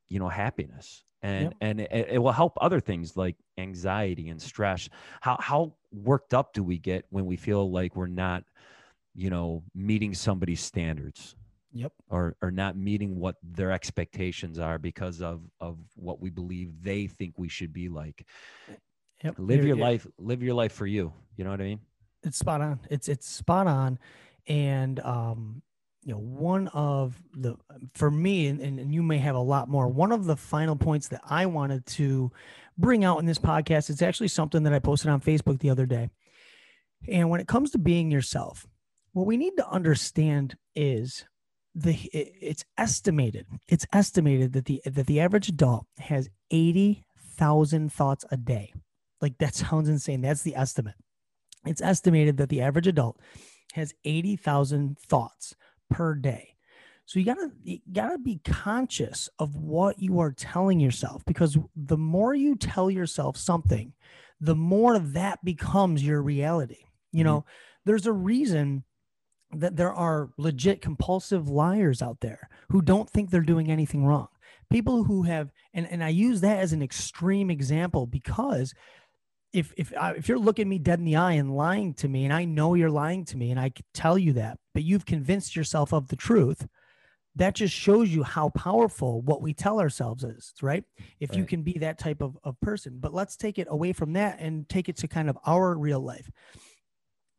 you 0.10 0.20
know 0.20 0.30
happiness, 0.30 1.04
and 1.22 1.44
Yep. 1.44 1.54
and 1.62 1.80
it, 1.82 1.92
it 2.12 2.18
will 2.20 2.32
help 2.32 2.54
other 2.62 2.80
things 2.80 3.16
like 3.18 3.36
anxiety 3.58 4.30
and 4.30 4.42
stress. 4.42 4.90
How 5.22 5.38
how 5.40 5.76
worked 5.92 6.34
up 6.34 6.54
do 6.54 6.64
we 6.64 6.78
get 6.80 7.06
when 7.10 7.26
we 7.26 7.36
feel 7.38 7.72
like 7.72 7.96
we're 7.96 8.08
not, 8.08 8.44
you 9.16 9.30
know, 9.30 9.64
meeting 9.76 10.14
somebody's 10.14 10.62
standards? 10.62 11.36
Yep. 11.74 11.92
or 12.10 12.36
or 12.42 12.52
not 12.52 12.78
meeting 12.78 13.20
what 13.20 13.36
their 13.42 13.72
expectations 13.72 14.60
are 14.60 14.78
because 14.78 15.22
of 15.22 15.42
of 15.60 15.78
what 15.96 16.22
we 16.22 16.30
believe 16.30 16.84
they 16.84 17.08
think 17.08 17.34
we 17.38 17.50
should 17.50 17.74
be 17.74 17.90
like. 17.90 18.26
Yep. 19.24 19.36
live 19.38 19.58
You're- 19.58 19.68
your 19.70 19.78
life 19.78 20.06
live 20.18 20.44
your 20.44 20.54
life 20.54 20.74
for 20.74 20.86
you. 20.86 21.14
You 21.36 21.44
know 21.46 21.52
what 21.52 21.62
i 21.62 21.64
mean? 21.64 21.80
It's 22.24 22.38
spot 22.38 22.62
on. 22.62 22.80
It's 22.90 23.08
it's 23.10 23.28
spot 23.28 23.68
on. 23.68 23.98
And 24.48 25.00
um 25.00 25.62
you 26.04 26.12
know 26.14 26.20
one 26.20 26.68
of 26.70 27.20
the 27.34 27.56
for 27.96 28.12
me 28.12 28.48
and 28.48 28.60
and 28.62 28.94
you 28.94 29.02
may 29.02 29.18
have 29.18 29.36
a 29.36 29.40
lot 29.40 29.70
more 29.70 29.88
one 29.88 30.12
of 30.12 30.26
the 30.26 30.36
final 30.36 30.76
points 30.76 31.08
that 31.08 31.22
i 31.30 31.46
wanted 31.46 31.86
to 31.86 32.30
bring 32.78 33.06
out 33.06 33.20
in 33.20 33.26
this 33.26 33.40
podcast 33.40 33.90
it's 33.90 34.02
actually 34.02 34.28
something 34.28 34.64
that 34.64 34.74
i 34.74 34.80
posted 34.80 35.10
on 35.10 35.22
facebook 35.22 35.60
the 35.60 35.70
other 35.70 35.86
day. 35.86 36.10
And 37.08 37.30
when 37.30 37.40
it 37.40 37.48
comes 37.48 37.72
to 37.72 37.78
being 37.78 38.12
yourself 38.12 38.68
what 39.14 39.26
we 39.26 39.38
need 39.38 39.56
to 39.58 39.70
understand 39.70 40.58
is 40.76 41.24
the 41.76 41.94
it's 42.14 42.64
estimated 42.78 43.48
it's 43.68 43.86
estimated 43.92 44.54
that 44.54 44.66
the 44.66 44.82
that 44.86 45.08
the 45.08 45.20
average 45.20 45.50
adult 45.50 45.88
has 45.98 46.30
80,000 46.52 47.92
thoughts 47.92 48.26
a 48.30 48.38
day 48.38 48.74
like 49.22 49.38
that 49.40 49.56
sounds 49.56 49.90
insane 49.90 50.22
that's 50.22 50.44
the 50.44 50.56
estimate 50.56 50.96
it's 51.66 51.82
estimated 51.82 52.38
that 52.38 52.50
the 52.50 52.62
average 52.62 52.88
adult 52.88 53.20
has 53.74 53.94
80,000 54.04 54.98
thoughts 55.00 55.56
per 55.90 56.16
day. 56.16 56.56
So 57.06 57.20
you 57.20 57.26
gotta 57.26 57.52
you 57.64 57.80
gotta 57.92 58.18
be 58.18 58.40
conscious 58.46 59.30
of 59.38 59.56
what 59.58 60.00
you 60.00 60.20
are 60.20 60.32
telling 60.32 60.80
yourself 60.80 61.24
because 61.26 61.58
the 61.76 61.98
more 61.98 62.34
you 62.34 62.56
tell 62.56 62.90
yourself 62.90 63.36
something, 63.36 63.94
the 64.40 64.56
more 64.56 65.00
that 65.00 65.44
becomes 65.44 66.04
your 66.04 66.22
reality. 66.22 66.86
You 67.12 67.20
mm-hmm. 67.20 67.26
know, 67.26 67.46
there's 67.86 68.06
a 68.06 68.14
reason 68.14 68.86
that 69.56 69.76
there 69.76 69.94
are 69.94 70.30
legit 70.38 70.82
compulsive 70.82 71.50
liars 71.50 72.02
out 72.02 72.20
there 72.22 72.50
who 72.70 72.82
don't 72.82 73.10
think 73.10 73.30
they're 73.30 73.42
doing 73.42 73.70
anything 73.72 74.06
wrong. 74.06 74.28
People 74.70 75.04
who 75.04 75.24
have, 75.24 75.52
and, 75.74 75.88
and 75.90 76.04
I 76.04 76.10
use 76.10 76.42
that 76.42 76.60
as 76.60 76.74
an 76.74 76.82
extreme 76.82 77.50
example 77.52 78.08
because 78.08 78.74
if 79.52 79.72
if 79.78 79.94
I, 79.96 80.12
if 80.14 80.28
you're 80.28 80.40
looking 80.40 80.68
me 80.68 80.80
dead 80.80 81.00
in 81.00 81.06
the 81.06 81.16
eye 81.16 81.34
and 81.34 81.56
lying 81.56 81.94
to 81.96 82.08
me, 82.08 82.26
and 82.26 82.34
I 82.34 82.46
know 82.46 82.74
you're 82.74 82.90
lying 82.90 83.24
to 83.26 83.38
me, 83.38 83.52
and 83.52 83.60
I 83.60 83.70
can 83.70 83.86
tell 83.94 84.18
you 84.18 84.34
that, 84.34 84.58
but 84.74 84.84
you've 84.84 85.06
convinced 85.06 85.56
yourself 85.56 85.94
of 85.94 86.08
the 86.08 86.16
truth, 86.16 86.68
that 87.36 87.56
just 87.56 87.74
shows 87.74 88.10
you 88.10 88.24
how 88.24 88.50
powerful 88.50 89.22
what 89.22 89.42
we 89.42 89.54
tell 89.54 89.80
ourselves 89.80 90.24
is, 90.24 90.54
right? 90.62 90.84
If 91.20 91.36
you 91.36 91.46
can 91.46 91.64
be 91.64 91.78
that 91.80 91.98
type 91.98 92.22
of, 92.22 92.38
of 92.44 92.60
person. 92.62 92.98
But 93.00 93.14
let's 93.14 93.36
take 93.36 93.58
it 93.58 93.68
away 93.70 93.94
from 93.94 94.14
that 94.14 94.40
and 94.40 94.70
take 94.70 94.88
it 94.88 94.98
to 94.98 95.08
kind 95.08 95.30
of 95.30 95.38
our 95.46 95.76
real 95.76 96.00
life. 96.00 96.30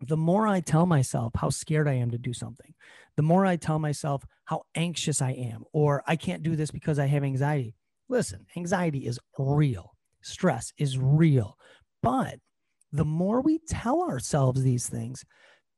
The 0.04 0.16
more 0.16 0.46
I 0.46 0.61
tell 0.61 0.87
myself 0.87 1.32
how 1.37 1.50
scared 1.50 1.88
I 1.88 1.94
am 1.94 2.11
to 2.11 2.18
do 2.18 2.32
something, 2.32 2.75
the 3.16 3.23
more 3.23 3.46
I 3.46 3.56
tell 3.56 3.78
myself 3.78 4.25
how 4.44 4.62
anxious 4.75 5.23
I 5.23 5.32
am, 5.32 5.64
or 5.73 6.02
I 6.06 6.16
can't 6.16 6.42
do 6.42 6.56
this 6.56 6.70
because 6.70 6.99
I 6.99 7.06
have 7.06 7.25
anxiety. 7.25 7.75
Listen, 8.08 8.46
anxiety 8.56 9.06
is 9.06 9.18
real, 9.38 9.92
stress 10.23 10.73
is 10.78 10.99
real. 10.99 11.56
But 12.02 12.38
the 12.92 13.04
more 13.04 13.40
we 13.40 13.58
tell 13.66 14.02
ourselves 14.02 14.62
these 14.62 14.88
things, 14.88 15.25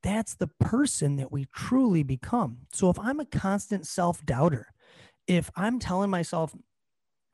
that's 0.03 0.35
the 0.35 0.51
person 0.61 1.17
that 1.17 1.33
we 1.33 1.47
truly 1.55 2.03
become. 2.03 2.59
So 2.73 2.91
if 2.91 2.99
I'm 2.99 3.21
a 3.21 3.25
constant 3.25 3.87
self 3.87 4.25
doubter, 4.25 4.73
if 5.27 5.51
I'm 5.57 5.79
telling 5.79 6.11
myself 6.11 6.55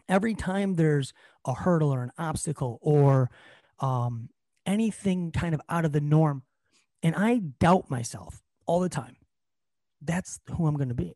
every 0.09 0.35
time 0.35 0.75
there's 0.75 1.13
a 1.47 1.55
hurdle 1.55 1.93
or 1.93 2.03
an 2.03 2.13
obstacle 2.19 2.79
or 2.83 3.31
um, 3.81 4.29
anything 4.67 5.33
kind 5.33 5.55
of 5.55 5.61
out 5.69 5.85
of 5.85 5.93
the 5.93 6.01
norm, 6.01 6.43
and 7.03 7.15
I 7.17 7.39
doubt 7.39 7.91
myself 7.91 8.43
all 8.67 8.81
the 8.81 8.89
time, 8.89 9.17
that's 10.01 10.41
who 10.57 10.67
I'm 10.67 10.77
going 10.77 10.89
to 10.89 10.95
be. 10.95 11.15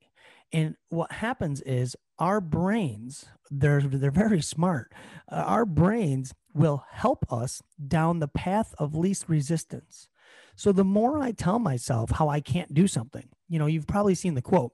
And 0.52 0.76
what 0.88 1.12
happens 1.12 1.60
is 1.62 1.96
our 2.18 2.40
brains, 2.40 3.26
they're 3.50 3.80
they're 3.80 4.10
very 4.10 4.40
smart. 4.40 4.92
Uh, 5.30 5.36
our 5.46 5.64
brains 5.64 6.34
will 6.54 6.84
help 6.90 7.30
us 7.30 7.62
down 7.86 8.18
the 8.18 8.28
path 8.28 8.74
of 8.78 8.94
least 8.94 9.28
resistance. 9.28 10.08
So 10.54 10.72
the 10.72 10.84
more 10.84 11.20
I 11.20 11.32
tell 11.32 11.58
myself 11.58 12.12
how 12.12 12.28
I 12.28 12.40
can't 12.40 12.72
do 12.72 12.86
something, 12.86 13.28
you 13.48 13.58
know, 13.58 13.66
you've 13.66 13.86
probably 13.86 14.14
seen 14.14 14.34
the 14.34 14.42
quote. 14.42 14.72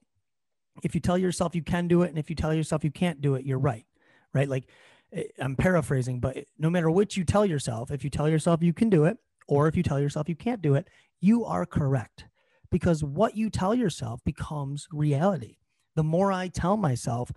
If 0.84 0.94
you 0.94 1.00
tell 1.00 1.18
yourself 1.18 1.54
you 1.54 1.62
can 1.62 1.88
do 1.88 2.02
it 2.02 2.10
and 2.10 2.18
if 2.18 2.30
you 2.30 2.36
tell 2.36 2.54
yourself 2.54 2.84
you 2.84 2.90
can't 2.90 3.20
do 3.20 3.34
it, 3.34 3.44
you're 3.44 3.58
right. 3.58 3.84
Right? 4.32 4.48
Like 4.48 4.68
eh, 5.12 5.24
I'm 5.38 5.56
paraphrasing, 5.56 6.20
but 6.20 6.44
no 6.58 6.70
matter 6.70 6.90
which 6.90 7.16
you 7.16 7.24
tell 7.24 7.44
yourself, 7.44 7.90
if 7.90 8.04
you 8.04 8.10
tell 8.10 8.28
yourself 8.28 8.62
you 8.62 8.72
can 8.72 8.90
do 8.90 9.04
it 9.04 9.18
or 9.48 9.68
if 9.68 9.76
you 9.76 9.82
tell 9.82 10.00
yourself 10.00 10.28
you 10.28 10.36
can't 10.36 10.62
do 10.62 10.74
it, 10.74 10.88
you 11.20 11.44
are 11.44 11.66
correct 11.66 12.26
because 12.70 13.04
what 13.04 13.36
you 13.36 13.50
tell 13.50 13.74
yourself 13.74 14.20
becomes 14.24 14.88
reality. 14.90 15.56
The 15.94 16.02
more 16.02 16.32
I 16.32 16.48
tell 16.48 16.76
myself 16.76 17.30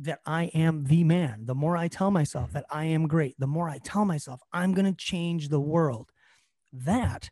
that 0.00 0.20
I 0.24 0.44
am 0.54 0.84
the 0.84 1.04
man, 1.04 1.44
the 1.44 1.54
more 1.54 1.76
I 1.76 1.88
tell 1.88 2.10
myself 2.10 2.52
that 2.52 2.64
I 2.70 2.86
am 2.86 3.08
great, 3.08 3.34
the 3.38 3.46
more 3.46 3.68
I 3.68 3.78
tell 3.78 4.04
myself 4.04 4.40
I'm 4.52 4.72
going 4.72 4.86
to 4.86 4.96
change 4.96 5.48
the 5.48 5.60
world, 5.60 6.10
that 6.72 7.28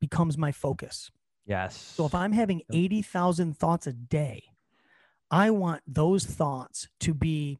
becomes 0.00 0.36
my 0.36 0.50
focus. 0.50 1.10
yes 1.46 1.76
So 1.76 2.06
if 2.06 2.14
I'm 2.14 2.32
having 2.32 2.62
80,000 2.72 3.56
thoughts 3.56 3.86
a 3.86 3.92
day, 3.92 4.42
I 5.30 5.50
want 5.50 5.82
those 5.86 6.24
thoughts 6.24 6.88
to 7.00 7.14
be 7.14 7.58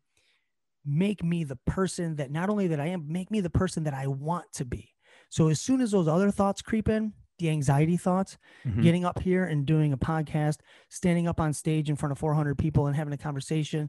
make 0.85 1.23
me 1.23 1.45
the 1.45 1.59
person 1.67 2.17
that 2.17 2.31
not 2.31 2.49
only 2.49 2.67
that 2.69 2.81
I 2.81 2.87
am, 2.87 3.13
make 3.13 3.31
me 3.31 3.41
the 3.41 3.51
person 3.51 3.85
that 3.85 3.95
I 3.95 4.07
want 4.07 4.47
to 4.55 4.65
be. 4.65 4.95
So 5.31 5.49
as 5.49 5.61
soon 5.61 5.81
as 5.81 5.93
those 5.93 6.07
other 6.09 6.31
thoughts 6.31 6.61
creep 6.61 6.89
in, 6.89 7.15
the 7.39 7.49
anxiety 7.49 7.97
thoughts, 7.97 8.37
Mhm. 8.67 8.83
getting 8.83 9.05
up 9.07 9.21
here 9.21 9.45
and 9.47 9.65
doing 9.65 9.93
a 9.95 9.97
podcast, 9.97 10.59
standing 10.91 11.27
up 11.27 11.41
on 11.41 11.55
stage 11.55 11.89
in 11.89 11.97
front 11.97 12.13
of 12.13 12.19
400 12.19 12.59
people 12.59 12.87
and 12.87 12.95
having 12.95 13.15
a 13.15 13.17
conversation, 13.17 13.89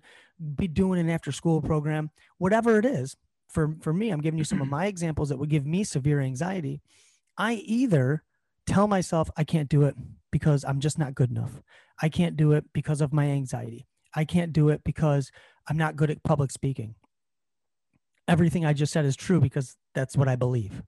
be 0.56 0.70
doing 0.70 1.00
an 1.02 1.10
after 1.10 1.34
school 1.34 1.62
program, 1.62 2.12
whatever 2.38 2.80
it 2.80 2.86
is. 2.86 3.18
For 3.50 3.76
for 3.82 3.92
me, 3.94 4.10
I'm 4.12 4.22
giving 4.22 4.38
you 4.38 4.46
some 4.46 4.62
of 4.62 4.70
my 4.80 4.86
examples 4.86 5.28
that 5.30 5.38
would 5.38 5.50
give 5.50 5.66
me 5.66 5.84
severe 5.84 6.22
anxiety. 6.22 6.82
I 7.38 7.56
either 7.56 8.24
tell 8.66 8.88
myself 8.88 9.30
I 9.36 9.44
can't 9.44 9.68
do 9.68 9.84
it 9.84 9.96
because 10.32 10.64
I'm 10.64 10.80
just 10.80 10.98
not 10.98 11.14
good 11.16 11.30
enough. 11.32 11.62
I 12.02 12.08
can't 12.08 12.38
do 12.38 12.54
it 12.54 12.72
because 12.72 13.02
of 13.02 13.12
my 13.12 13.26
anxiety. 13.32 13.86
I 14.16 14.24
can't 14.24 14.54
do 14.54 14.70
it 14.70 14.84
because 14.86 15.30
I'm 15.68 15.76
not 15.78 15.98
good 15.98 16.10
at 16.10 16.24
public 16.24 16.52
speaking. 16.52 16.96
Everything 18.28 18.66
I 18.66 18.72
just 18.74 18.94
said 18.94 19.04
is 19.04 19.16
true 19.18 19.42
because 19.42 19.76
that's 19.94 20.16
what 20.16 20.30
I 20.30 20.36
believe. 20.38 20.84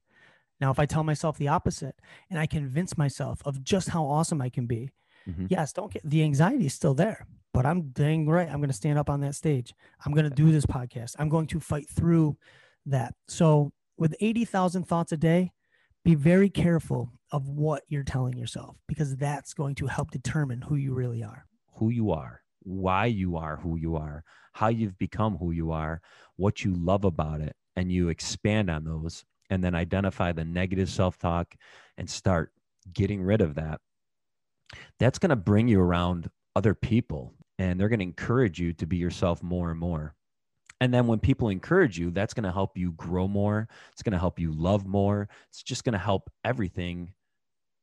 Now, 0.63 0.71
if 0.71 0.79
I 0.79 0.85
tell 0.85 1.03
myself 1.03 1.37
the 1.37 1.49
opposite 1.49 1.93
and 2.29 2.39
I 2.39 2.45
convince 2.45 2.97
myself 2.97 3.41
of 3.43 3.61
just 3.65 3.89
how 3.89 4.05
awesome 4.05 4.41
I 4.41 4.47
can 4.49 4.65
be, 4.65 4.91
Mhm. 5.27 5.47
yes, 5.51 5.73
don't 5.73 5.91
get 5.91 6.09
the 6.09 6.23
anxiety 6.23 6.67
is 6.67 6.73
still 6.73 6.93
there. 6.93 7.27
but 7.55 7.67
I'm 7.67 7.89
dang 7.91 8.25
right. 8.27 8.49
I'm 8.49 8.57
going 8.57 8.69
to 8.71 8.81
stand 8.83 8.97
up 8.97 9.11
on 9.11 9.19
that 9.19 9.35
stage. 9.35 9.75
I'm 10.03 10.11
going 10.11 10.27
to 10.27 10.35
do 10.43 10.51
this 10.51 10.65
podcast. 10.65 11.15
I'm 11.19 11.29
going 11.29 11.45
to 11.47 11.59
fight 11.59 11.87
through 11.87 12.35
that. 12.87 13.13
So, 13.27 13.73
with 13.95 14.15
80,000 14.21 14.85
thoughts 14.87 15.11
a 15.11 15.17
day, 15.17 15.51
be 16.03 16.15
very 16.15 16.49
careful 16.49 17.11
of 17.29 17.47
what 17.49 17.83
you're 17.89 18.03
telling 18.03 18.35
yourself 18.37 18.77
because 18.87 19.15
that's 19.17 19.53
going 19.53 19.75
to 19.75 19.85
help 19.85 20.09
determine 20.09 20.61
who 20.61 20.75
you 20.77 20.95
really 20.95 21.23
are. 21.23 21.45
Who 21.75 21.89
you 21.91 22.09
are, 22.09 22.41
why 22.63 23.05
you 23.05 23.35
are 23.37 23.57
who 23.57 23.75
you 23.77 23.97
are, 23.97 24.23
how 24.53 24.69
you've 24.69 24.97
become 24.97 25.37
who 25.37 25.51
you 25.51 25.71
are, 25.71 26.01
what 26.37 26.63
you 26.65 26.73
love 26.73 27.03
about 27.03 27.39
it, 27.39 27.55
and 27.75 27.91
you 27.91 28.09
expand 28.09 28.71
on 28.71 28.83
those 28.85 29.25
and 29.53 29.63
then 29.63 29.75
identify 29.75 30.31
the 30.31 30.45
negative 30.45 30.89
self 30.89 31.17
talk 31.17 31.55
and 31.97 32.09
start 32.09 32.51
getting 32.91 33.21
rid 33.21 33.41
of 33.41 33.55
that. 33.55 33.79
That's 34.99 35.19
going 35.19 35.29
to 35.29 35.35
bring 35.35 35.67
you 35.67 35.79
around 35.79 36.29
other 36.55 36.73
people 36.73 37.33
and 37.59 37.79
they're 37.79 37.89
going 37.89 37.99
to 37.99 38.05
encourage 38.05 38.59
you 38.59 38.73
to 38.73 38.85
be 38.85 38.97
yourself 38.97 39.43
more 39.43 39.71
and 39.71 39.79
more. 39.79 40.15
And 40.81 40.93
then 40.93 41.07
when 41.07 41.19
people 41.19 41.49
encourage 41.49 41.97
you, 41.97 42.11
that's 42.11 42.33
going 42.33 42.43
to 42.43 42.51
help 42.51 42.77
you 42.77 42.91
grow 42.93 43.27
more. 43.27 43.69
It's 43.93 44.03
going 44.03 44.13
to 44.13 44.19
help 44.19 44.39
you 44.39 44.51
love 44.51 44.85
more. 44.85 45.29
It's 45.49 45.63
just 45.63 45.83
going 45.83 45.93
to 45.93 45.99
help 45.99 46.29
everything 46.43 47.13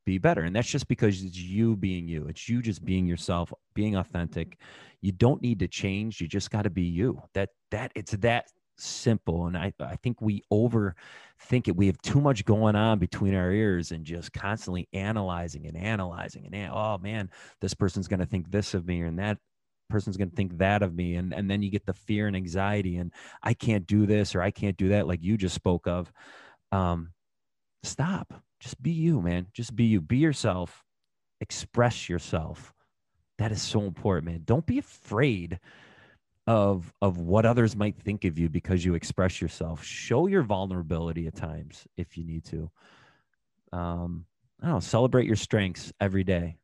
be 0.05 0.19
better. 0.19 0.43
And 0.43 0.55
that's 0.55 0.69
just 0.69 0.89
because 0.89 1.23
it's 1.23 1.39
you 1.39 1.77
being 1.77 2.09
you. 2.09 2.27
It's 2.27 2.49
you 2.49 2.61
just 2.61 2.85
being 2.85 3.07
yourself, 3.07 3.53
being 3.75 3.97
authentic. 3.97 4.59
You 5.01 5.13
don't 5.13 5.41
need 5.41 5.61
to 5.61 5.69
change. 5.69 6.21
You 6.21 6.29
just 6.29 6.51
got 6.51 6.63
to 6.63 6.71
be 6.71 6.83
you. 6.83 7.23
That 7.35 7.51
that 7.71 7.93
it's 7.95 8.13
that 8.13 8.49
simple. 8.85 9.47
And 9.47 9.57
I, 9.57 9.73
I 9.81 9.97
think 9.97 10.21
we 10.21 10.43
overthink 10.53 11.69
it. 11.69 11.77
We 11.77 11.87
have 11.87 12.01
too 12.03 12.21
much 12.21 12.45
going 12.45 12.77
on 12.77 12.99
between 12.99 13.35
our 13.35 13.51
ears 13.51 13.93
and 13.93 14.05
just 14.05 14.33
constantly 14.33 14.89
analyzing 14.93 15.67
and 15.67 15.77
analyzing 15.77 16.47
and 16.47 16.71
oh 16.73 16.99
man, 16.99 17.31
this 17.61 17.75
person's 17.75 18.09
going 18.09 18.21
to 18.21 18.27
think 18.27 18.51
this 18.51 18.75
of 18.75 18.87
me 18.87 19.03
and 19.03 19.19
that 19.19 19.39
person's 19.91 20.17
going 20.17 20.31
to 20.31 20.37
think 20.37 20.57
that 20.59 20.83
of 20.83 20.95
me 20.95 21.17
and 21.17 21.35
and 21.35 21.51
then 21.51 21.63
you 21.63 21.71
get 21.71 21.85
the 21.85 21.93
fear 21.93 22.29
and 22.29 22.37
anxiety 22.37 22.97
and 22.97 23.13
i 23.43 23.53
can't 23.53 23.89
do 23.89 24.07
this 24.07 24.35
or 24.37 24.41
i 24.41 24.51
can't 24.51 24.77
do 24.77 24.91
that 24.91 25.07
like 25.07 25.21
you 25.23 25.37
just 25.37 25.55
spoke 25.55 25.87
of. 25.87 26.11
Um 26.73 27.11
stop. 27.83 28.33
Just 28.61 28.81
be 28.83 28.93
you 28.93 29.21
man. 29.21 29.49
Just 29.53 29.75
be 29.75 29.85
you. 29.85 30.01
Be 30.01 30.19
yourself. 30.19 30.85
Express 31.41 32.09
yourself. 32.09 32.73
That 33.39 33.53
is 33.53 33.63
so 33.63 33.83
important 33.83 34.27
man. 34.27 34.43
Don't 34.45 34.67
be 34.67 34.79
afraid 34.79 35.59
of 36.51 36.93
of 37.01 37.19
what 37.19 37.47
others 37.47 37.77
might 37.77 37.97
think 37.97 38.25
of 38.25 38.39
you 38.39 38.49
because 38.49 38.85
you 38.85 38.95
express 38.95 39.41
yourself 39.41 39.85
show 39.85 40.27
your 40.27 40.43
vulnerability 40.43 41.27
at 41.27 41.35
times 41.37 41.87
if 41.97 42.17
you 42.17 42.25
need 42.25 42.45
to 42.45 42.71
um 43.73 44.25
i 44.61 44.67
don't 44.67 44.75
know 44.75 44.81
celebrate 44.81 45.27
your 45.27 45.37
strengths 45.37 45.93
every 46.01 46.25
day 46.25 46.57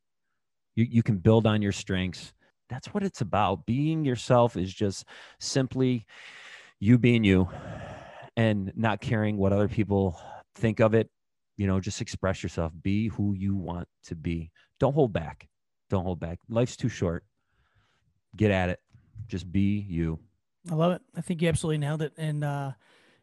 you, 0.75 0.85
you 0.89 1.03
can 1.03 1.17
build 1.17 1.47
on 1.47 1.61
your 1.61 1.71
strengths 1.71 2.33
that's 2.69 2.93
what 2.93 3.03
it's 3.03 3.21
about. 3.21 3.65
Being 3.65 4.05
yourself 4.05 4.57
is 4.57 4.73
just 4.73 5.05
simply 5.39 6.05
you 6.79 6.97
being 6.97 7.23
you 7.23 7.49
and 8.35 8.71
not 8.75 9.01
caring 9.01 9.37
what 9.37 9.53
other 9.53 9.67
people 9.67 10.19
think 10.55 10.79
of 10.79 10.93
it. 10.93 11.09
You 11.55 11.65
know, 11.65 11.79
just 11.79 12.01
express 12.01 12.43
yourself. 12.43 12.71
Be 12.81 13.07
who 13.07 13.33
you 13.33 13.55
want 13.55 13.87
to 14.05 14.15
be. 14.15 14.51
Don't 14.79 14.93
hold 14.93 15.11
back. 15.11 15.47
Don't 15.89 16.03
hold 16.03 16.19
back. 16.19 16.39
Life's 16.49 16.77
too 16.77 16.89
short. 16.89 17.23
Get 18.35 18.51
at 18.51 18.69
it. 18.69 18.79
Just 19.27 19.51
be 19.51 19.85
you. 19.87 20.19
I 20.69 20.75
love 20.75 20.91
it. 20.93 21.01
I 21.15 21.21
think 21.21 21.41
you 21.41 21.47
absolutely 21.47 21.79
nailed 21.79 22.01
it. 22.01 22.13
And 22.17 22.43
uh, 22.43 22.71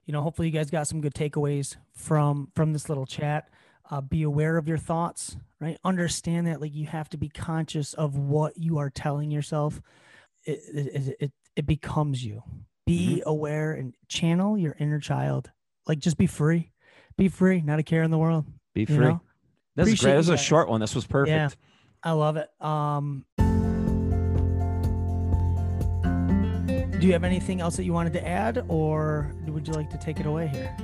you 0.07 0.13
know, 0.13 0.23
hopefully 0.23 0.49
you 0.49 0.53
guys 0.53 0.71
got 0.71 0.87
some 0.87 1.01
good 1.01 1.15
takeaways 1.15 1.77
from 1.95 2.51
from 2.55 2.73
this 2.73 2.89
little 2.89 3.07
chat. 3.07 3.49
Uh, 3.91 4.01
be 4.01 4.23
aware 4.23 4.57
of 4.57 4.67
your 4.67 4.79
thoughts 4.79 5.37
right? 5.65 5.79
Understand 5.85 6.47
that 6.47 6.61
like 6.61 6.75
you 6.75 6.87
have 6.87 7.09
to 7.11 7.17
be 7.17 7.29
conscious 7.29 7.95
of 7.95 8.17
what 8.17 8.57
you 8.57 8.79
are 8.79 8.91
telling 8.91 9.31
yourself. 9.31 9.81
It 10.45 10.61
it, 10.73 11.17
it, 11.21 11.33
it 11.57 11.67
becomes 11.67 12.25
you. 12.25 12.43
Be 12.87 13.17
mm-hmm. 13.21 13.29
aware 13.29 13.73
and 13.73 13.95
channel 14.09 14.59
your 14.59 14.77
inner 14.79 15.01
child. 15.01 15.51
Like 15.87 15.99
just 15.99 16.19
be 16.19 16.27
free. 16.27 16.73
Be 17.17 17.29
free. 17.29 17.63
Not 17.63 17.79
a 17.79 17.83
care 17.83 18.03
in 18.03 18.11
the 18.11 18.19
world. 18.19 18.45
Be 18.75 18.85
free. 18.85 18.97
you 18.97 19.01
know? 19.01 19.21
this 19.77 19.89
is 19.89 20.01
great 20.01 20.13
this 20.13 20.29
was 20.29 20.41
a 20.41 20.43
short 20.43 20.69
one. 20.69 20.81
This 20.81 20.95
was 20.95 21.07
perfect. 21.07 21.31
Yeah, 21.31 21.49
i 22.03 22.13
love 22.13 22.37
it. 22.37 22.51
Um 22.61 23.25
do 27.05 27.09
you 27.09 27.13
have 27.13 27.23
anything 27.23 27.61
else 27.61 27.77
that 27.77 27.85
you 27.85 27.93
wanted 27.93 28.15
to 28.15 28.27
add 28.27 28.65
or 28.67 29.31
would 29.47 29.69
you 29.69 29.75
like 29.75 29.91
to 29.91 29.99
take 29.99 30.21
it 30.21 30.25
away 30.25 30.47
here 30.47 30.75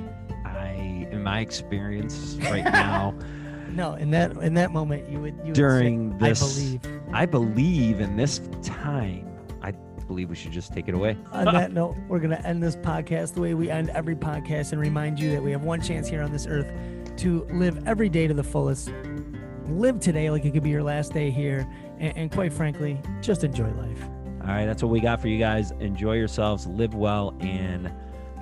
I, 0.45 1.07
in 1.09 1.23
my 1.23 1.39
experience 1.39 2.37
right 2.41 2.63
now. 2.63 3.15
no, 3.71 3.95
in 3.95 4.11
that 4.11 4.33
in 4.33 4.53
that 4.53 4.69
moment, 4.71 5.09
you 5.09 5.19
would 5.19 5.33
you 5.43 5.51
during 5.51 6.19
would 6.19 6.21
say, 6.21 6.29
this. 6.29 6.43
I 6.43 6.77
believe. 6.77 7.01
I 7.11 7.25
believe 7.25 8.01
in 8.01 8.17
this 8.17 8.39
time. 8.61 9.35
I 9.63 9.71
believe 10.05 10.29
we 10.29 10.35
should 10.35 10.51
just 10.51 10.73
take 10.73 10.87
it 10.87 10.93
away. 10.93 11.17
On 11.31 11.45
that 11.45 11.73
note, 11.81 11.95
we're 12.07 12.19
gonna 12.19 12.41
end 12.45 12.61
this 12.61 12.75
podcast 12.75 13.33
the 13.33 13.41
way 13.41 13.55
we 13.55 13.71
end 13.71 13.89
every 13.89 14.15
podcast, 14.15 14.73
and 14.73 14.79
remind 14.79 15.19
you 15.19 15.31
that 15.31 15.41
we 15.41 15.49
have 15.49 15.63
one 15.63 15.81
chance 15.81 16.07
here 16.07 16.21
on 16.21 16.31
this 16.31 16.45
earth 16.45 16.71
to 17.17 17.47
live 17.51 17.87
every 17.87 18.09
day 18.09 18.27
to 18.27 18.35
the 18.35 18.43
fullest. 18.43 18.91
Live 19.69 19.99
today 19.99 20.29
like 20.29 20.45
it 20.45 20.51
could 20.51 20.61
be 20.61 20.69
your 20.69 20.83
last 20.83 21.13
day 21.13 21.31
here, 21.31 21.67
and, 21.97 22.15
and 22.15 22.31
quite 22.31 22.53
frankly, 22.53 22.99
just 23.21 23.43
enjoy 23.43 23.71
life. 23.71 24.20
All 24.41 24.47
right, 24.47 24.65
that's 24.65 24.81
what 24.83 24.91
we 24.91 24.99
got 24.99 25.21
for 25.21 25.27
you 25.27 25.37
guys. 25.37 25.71
Enjoy 25.79 26.13
yourselves, 26.13 26.67
live 26.67 26.93
well, 26.93 27.35
and 27.41 27.91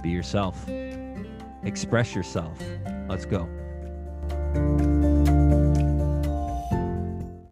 be 0.02 0.10
yourself 0.10 0.66
express 1.64 2.16
yourself. 2.16 2.58
Let's 3.08 3.26
go. 3.26 3.48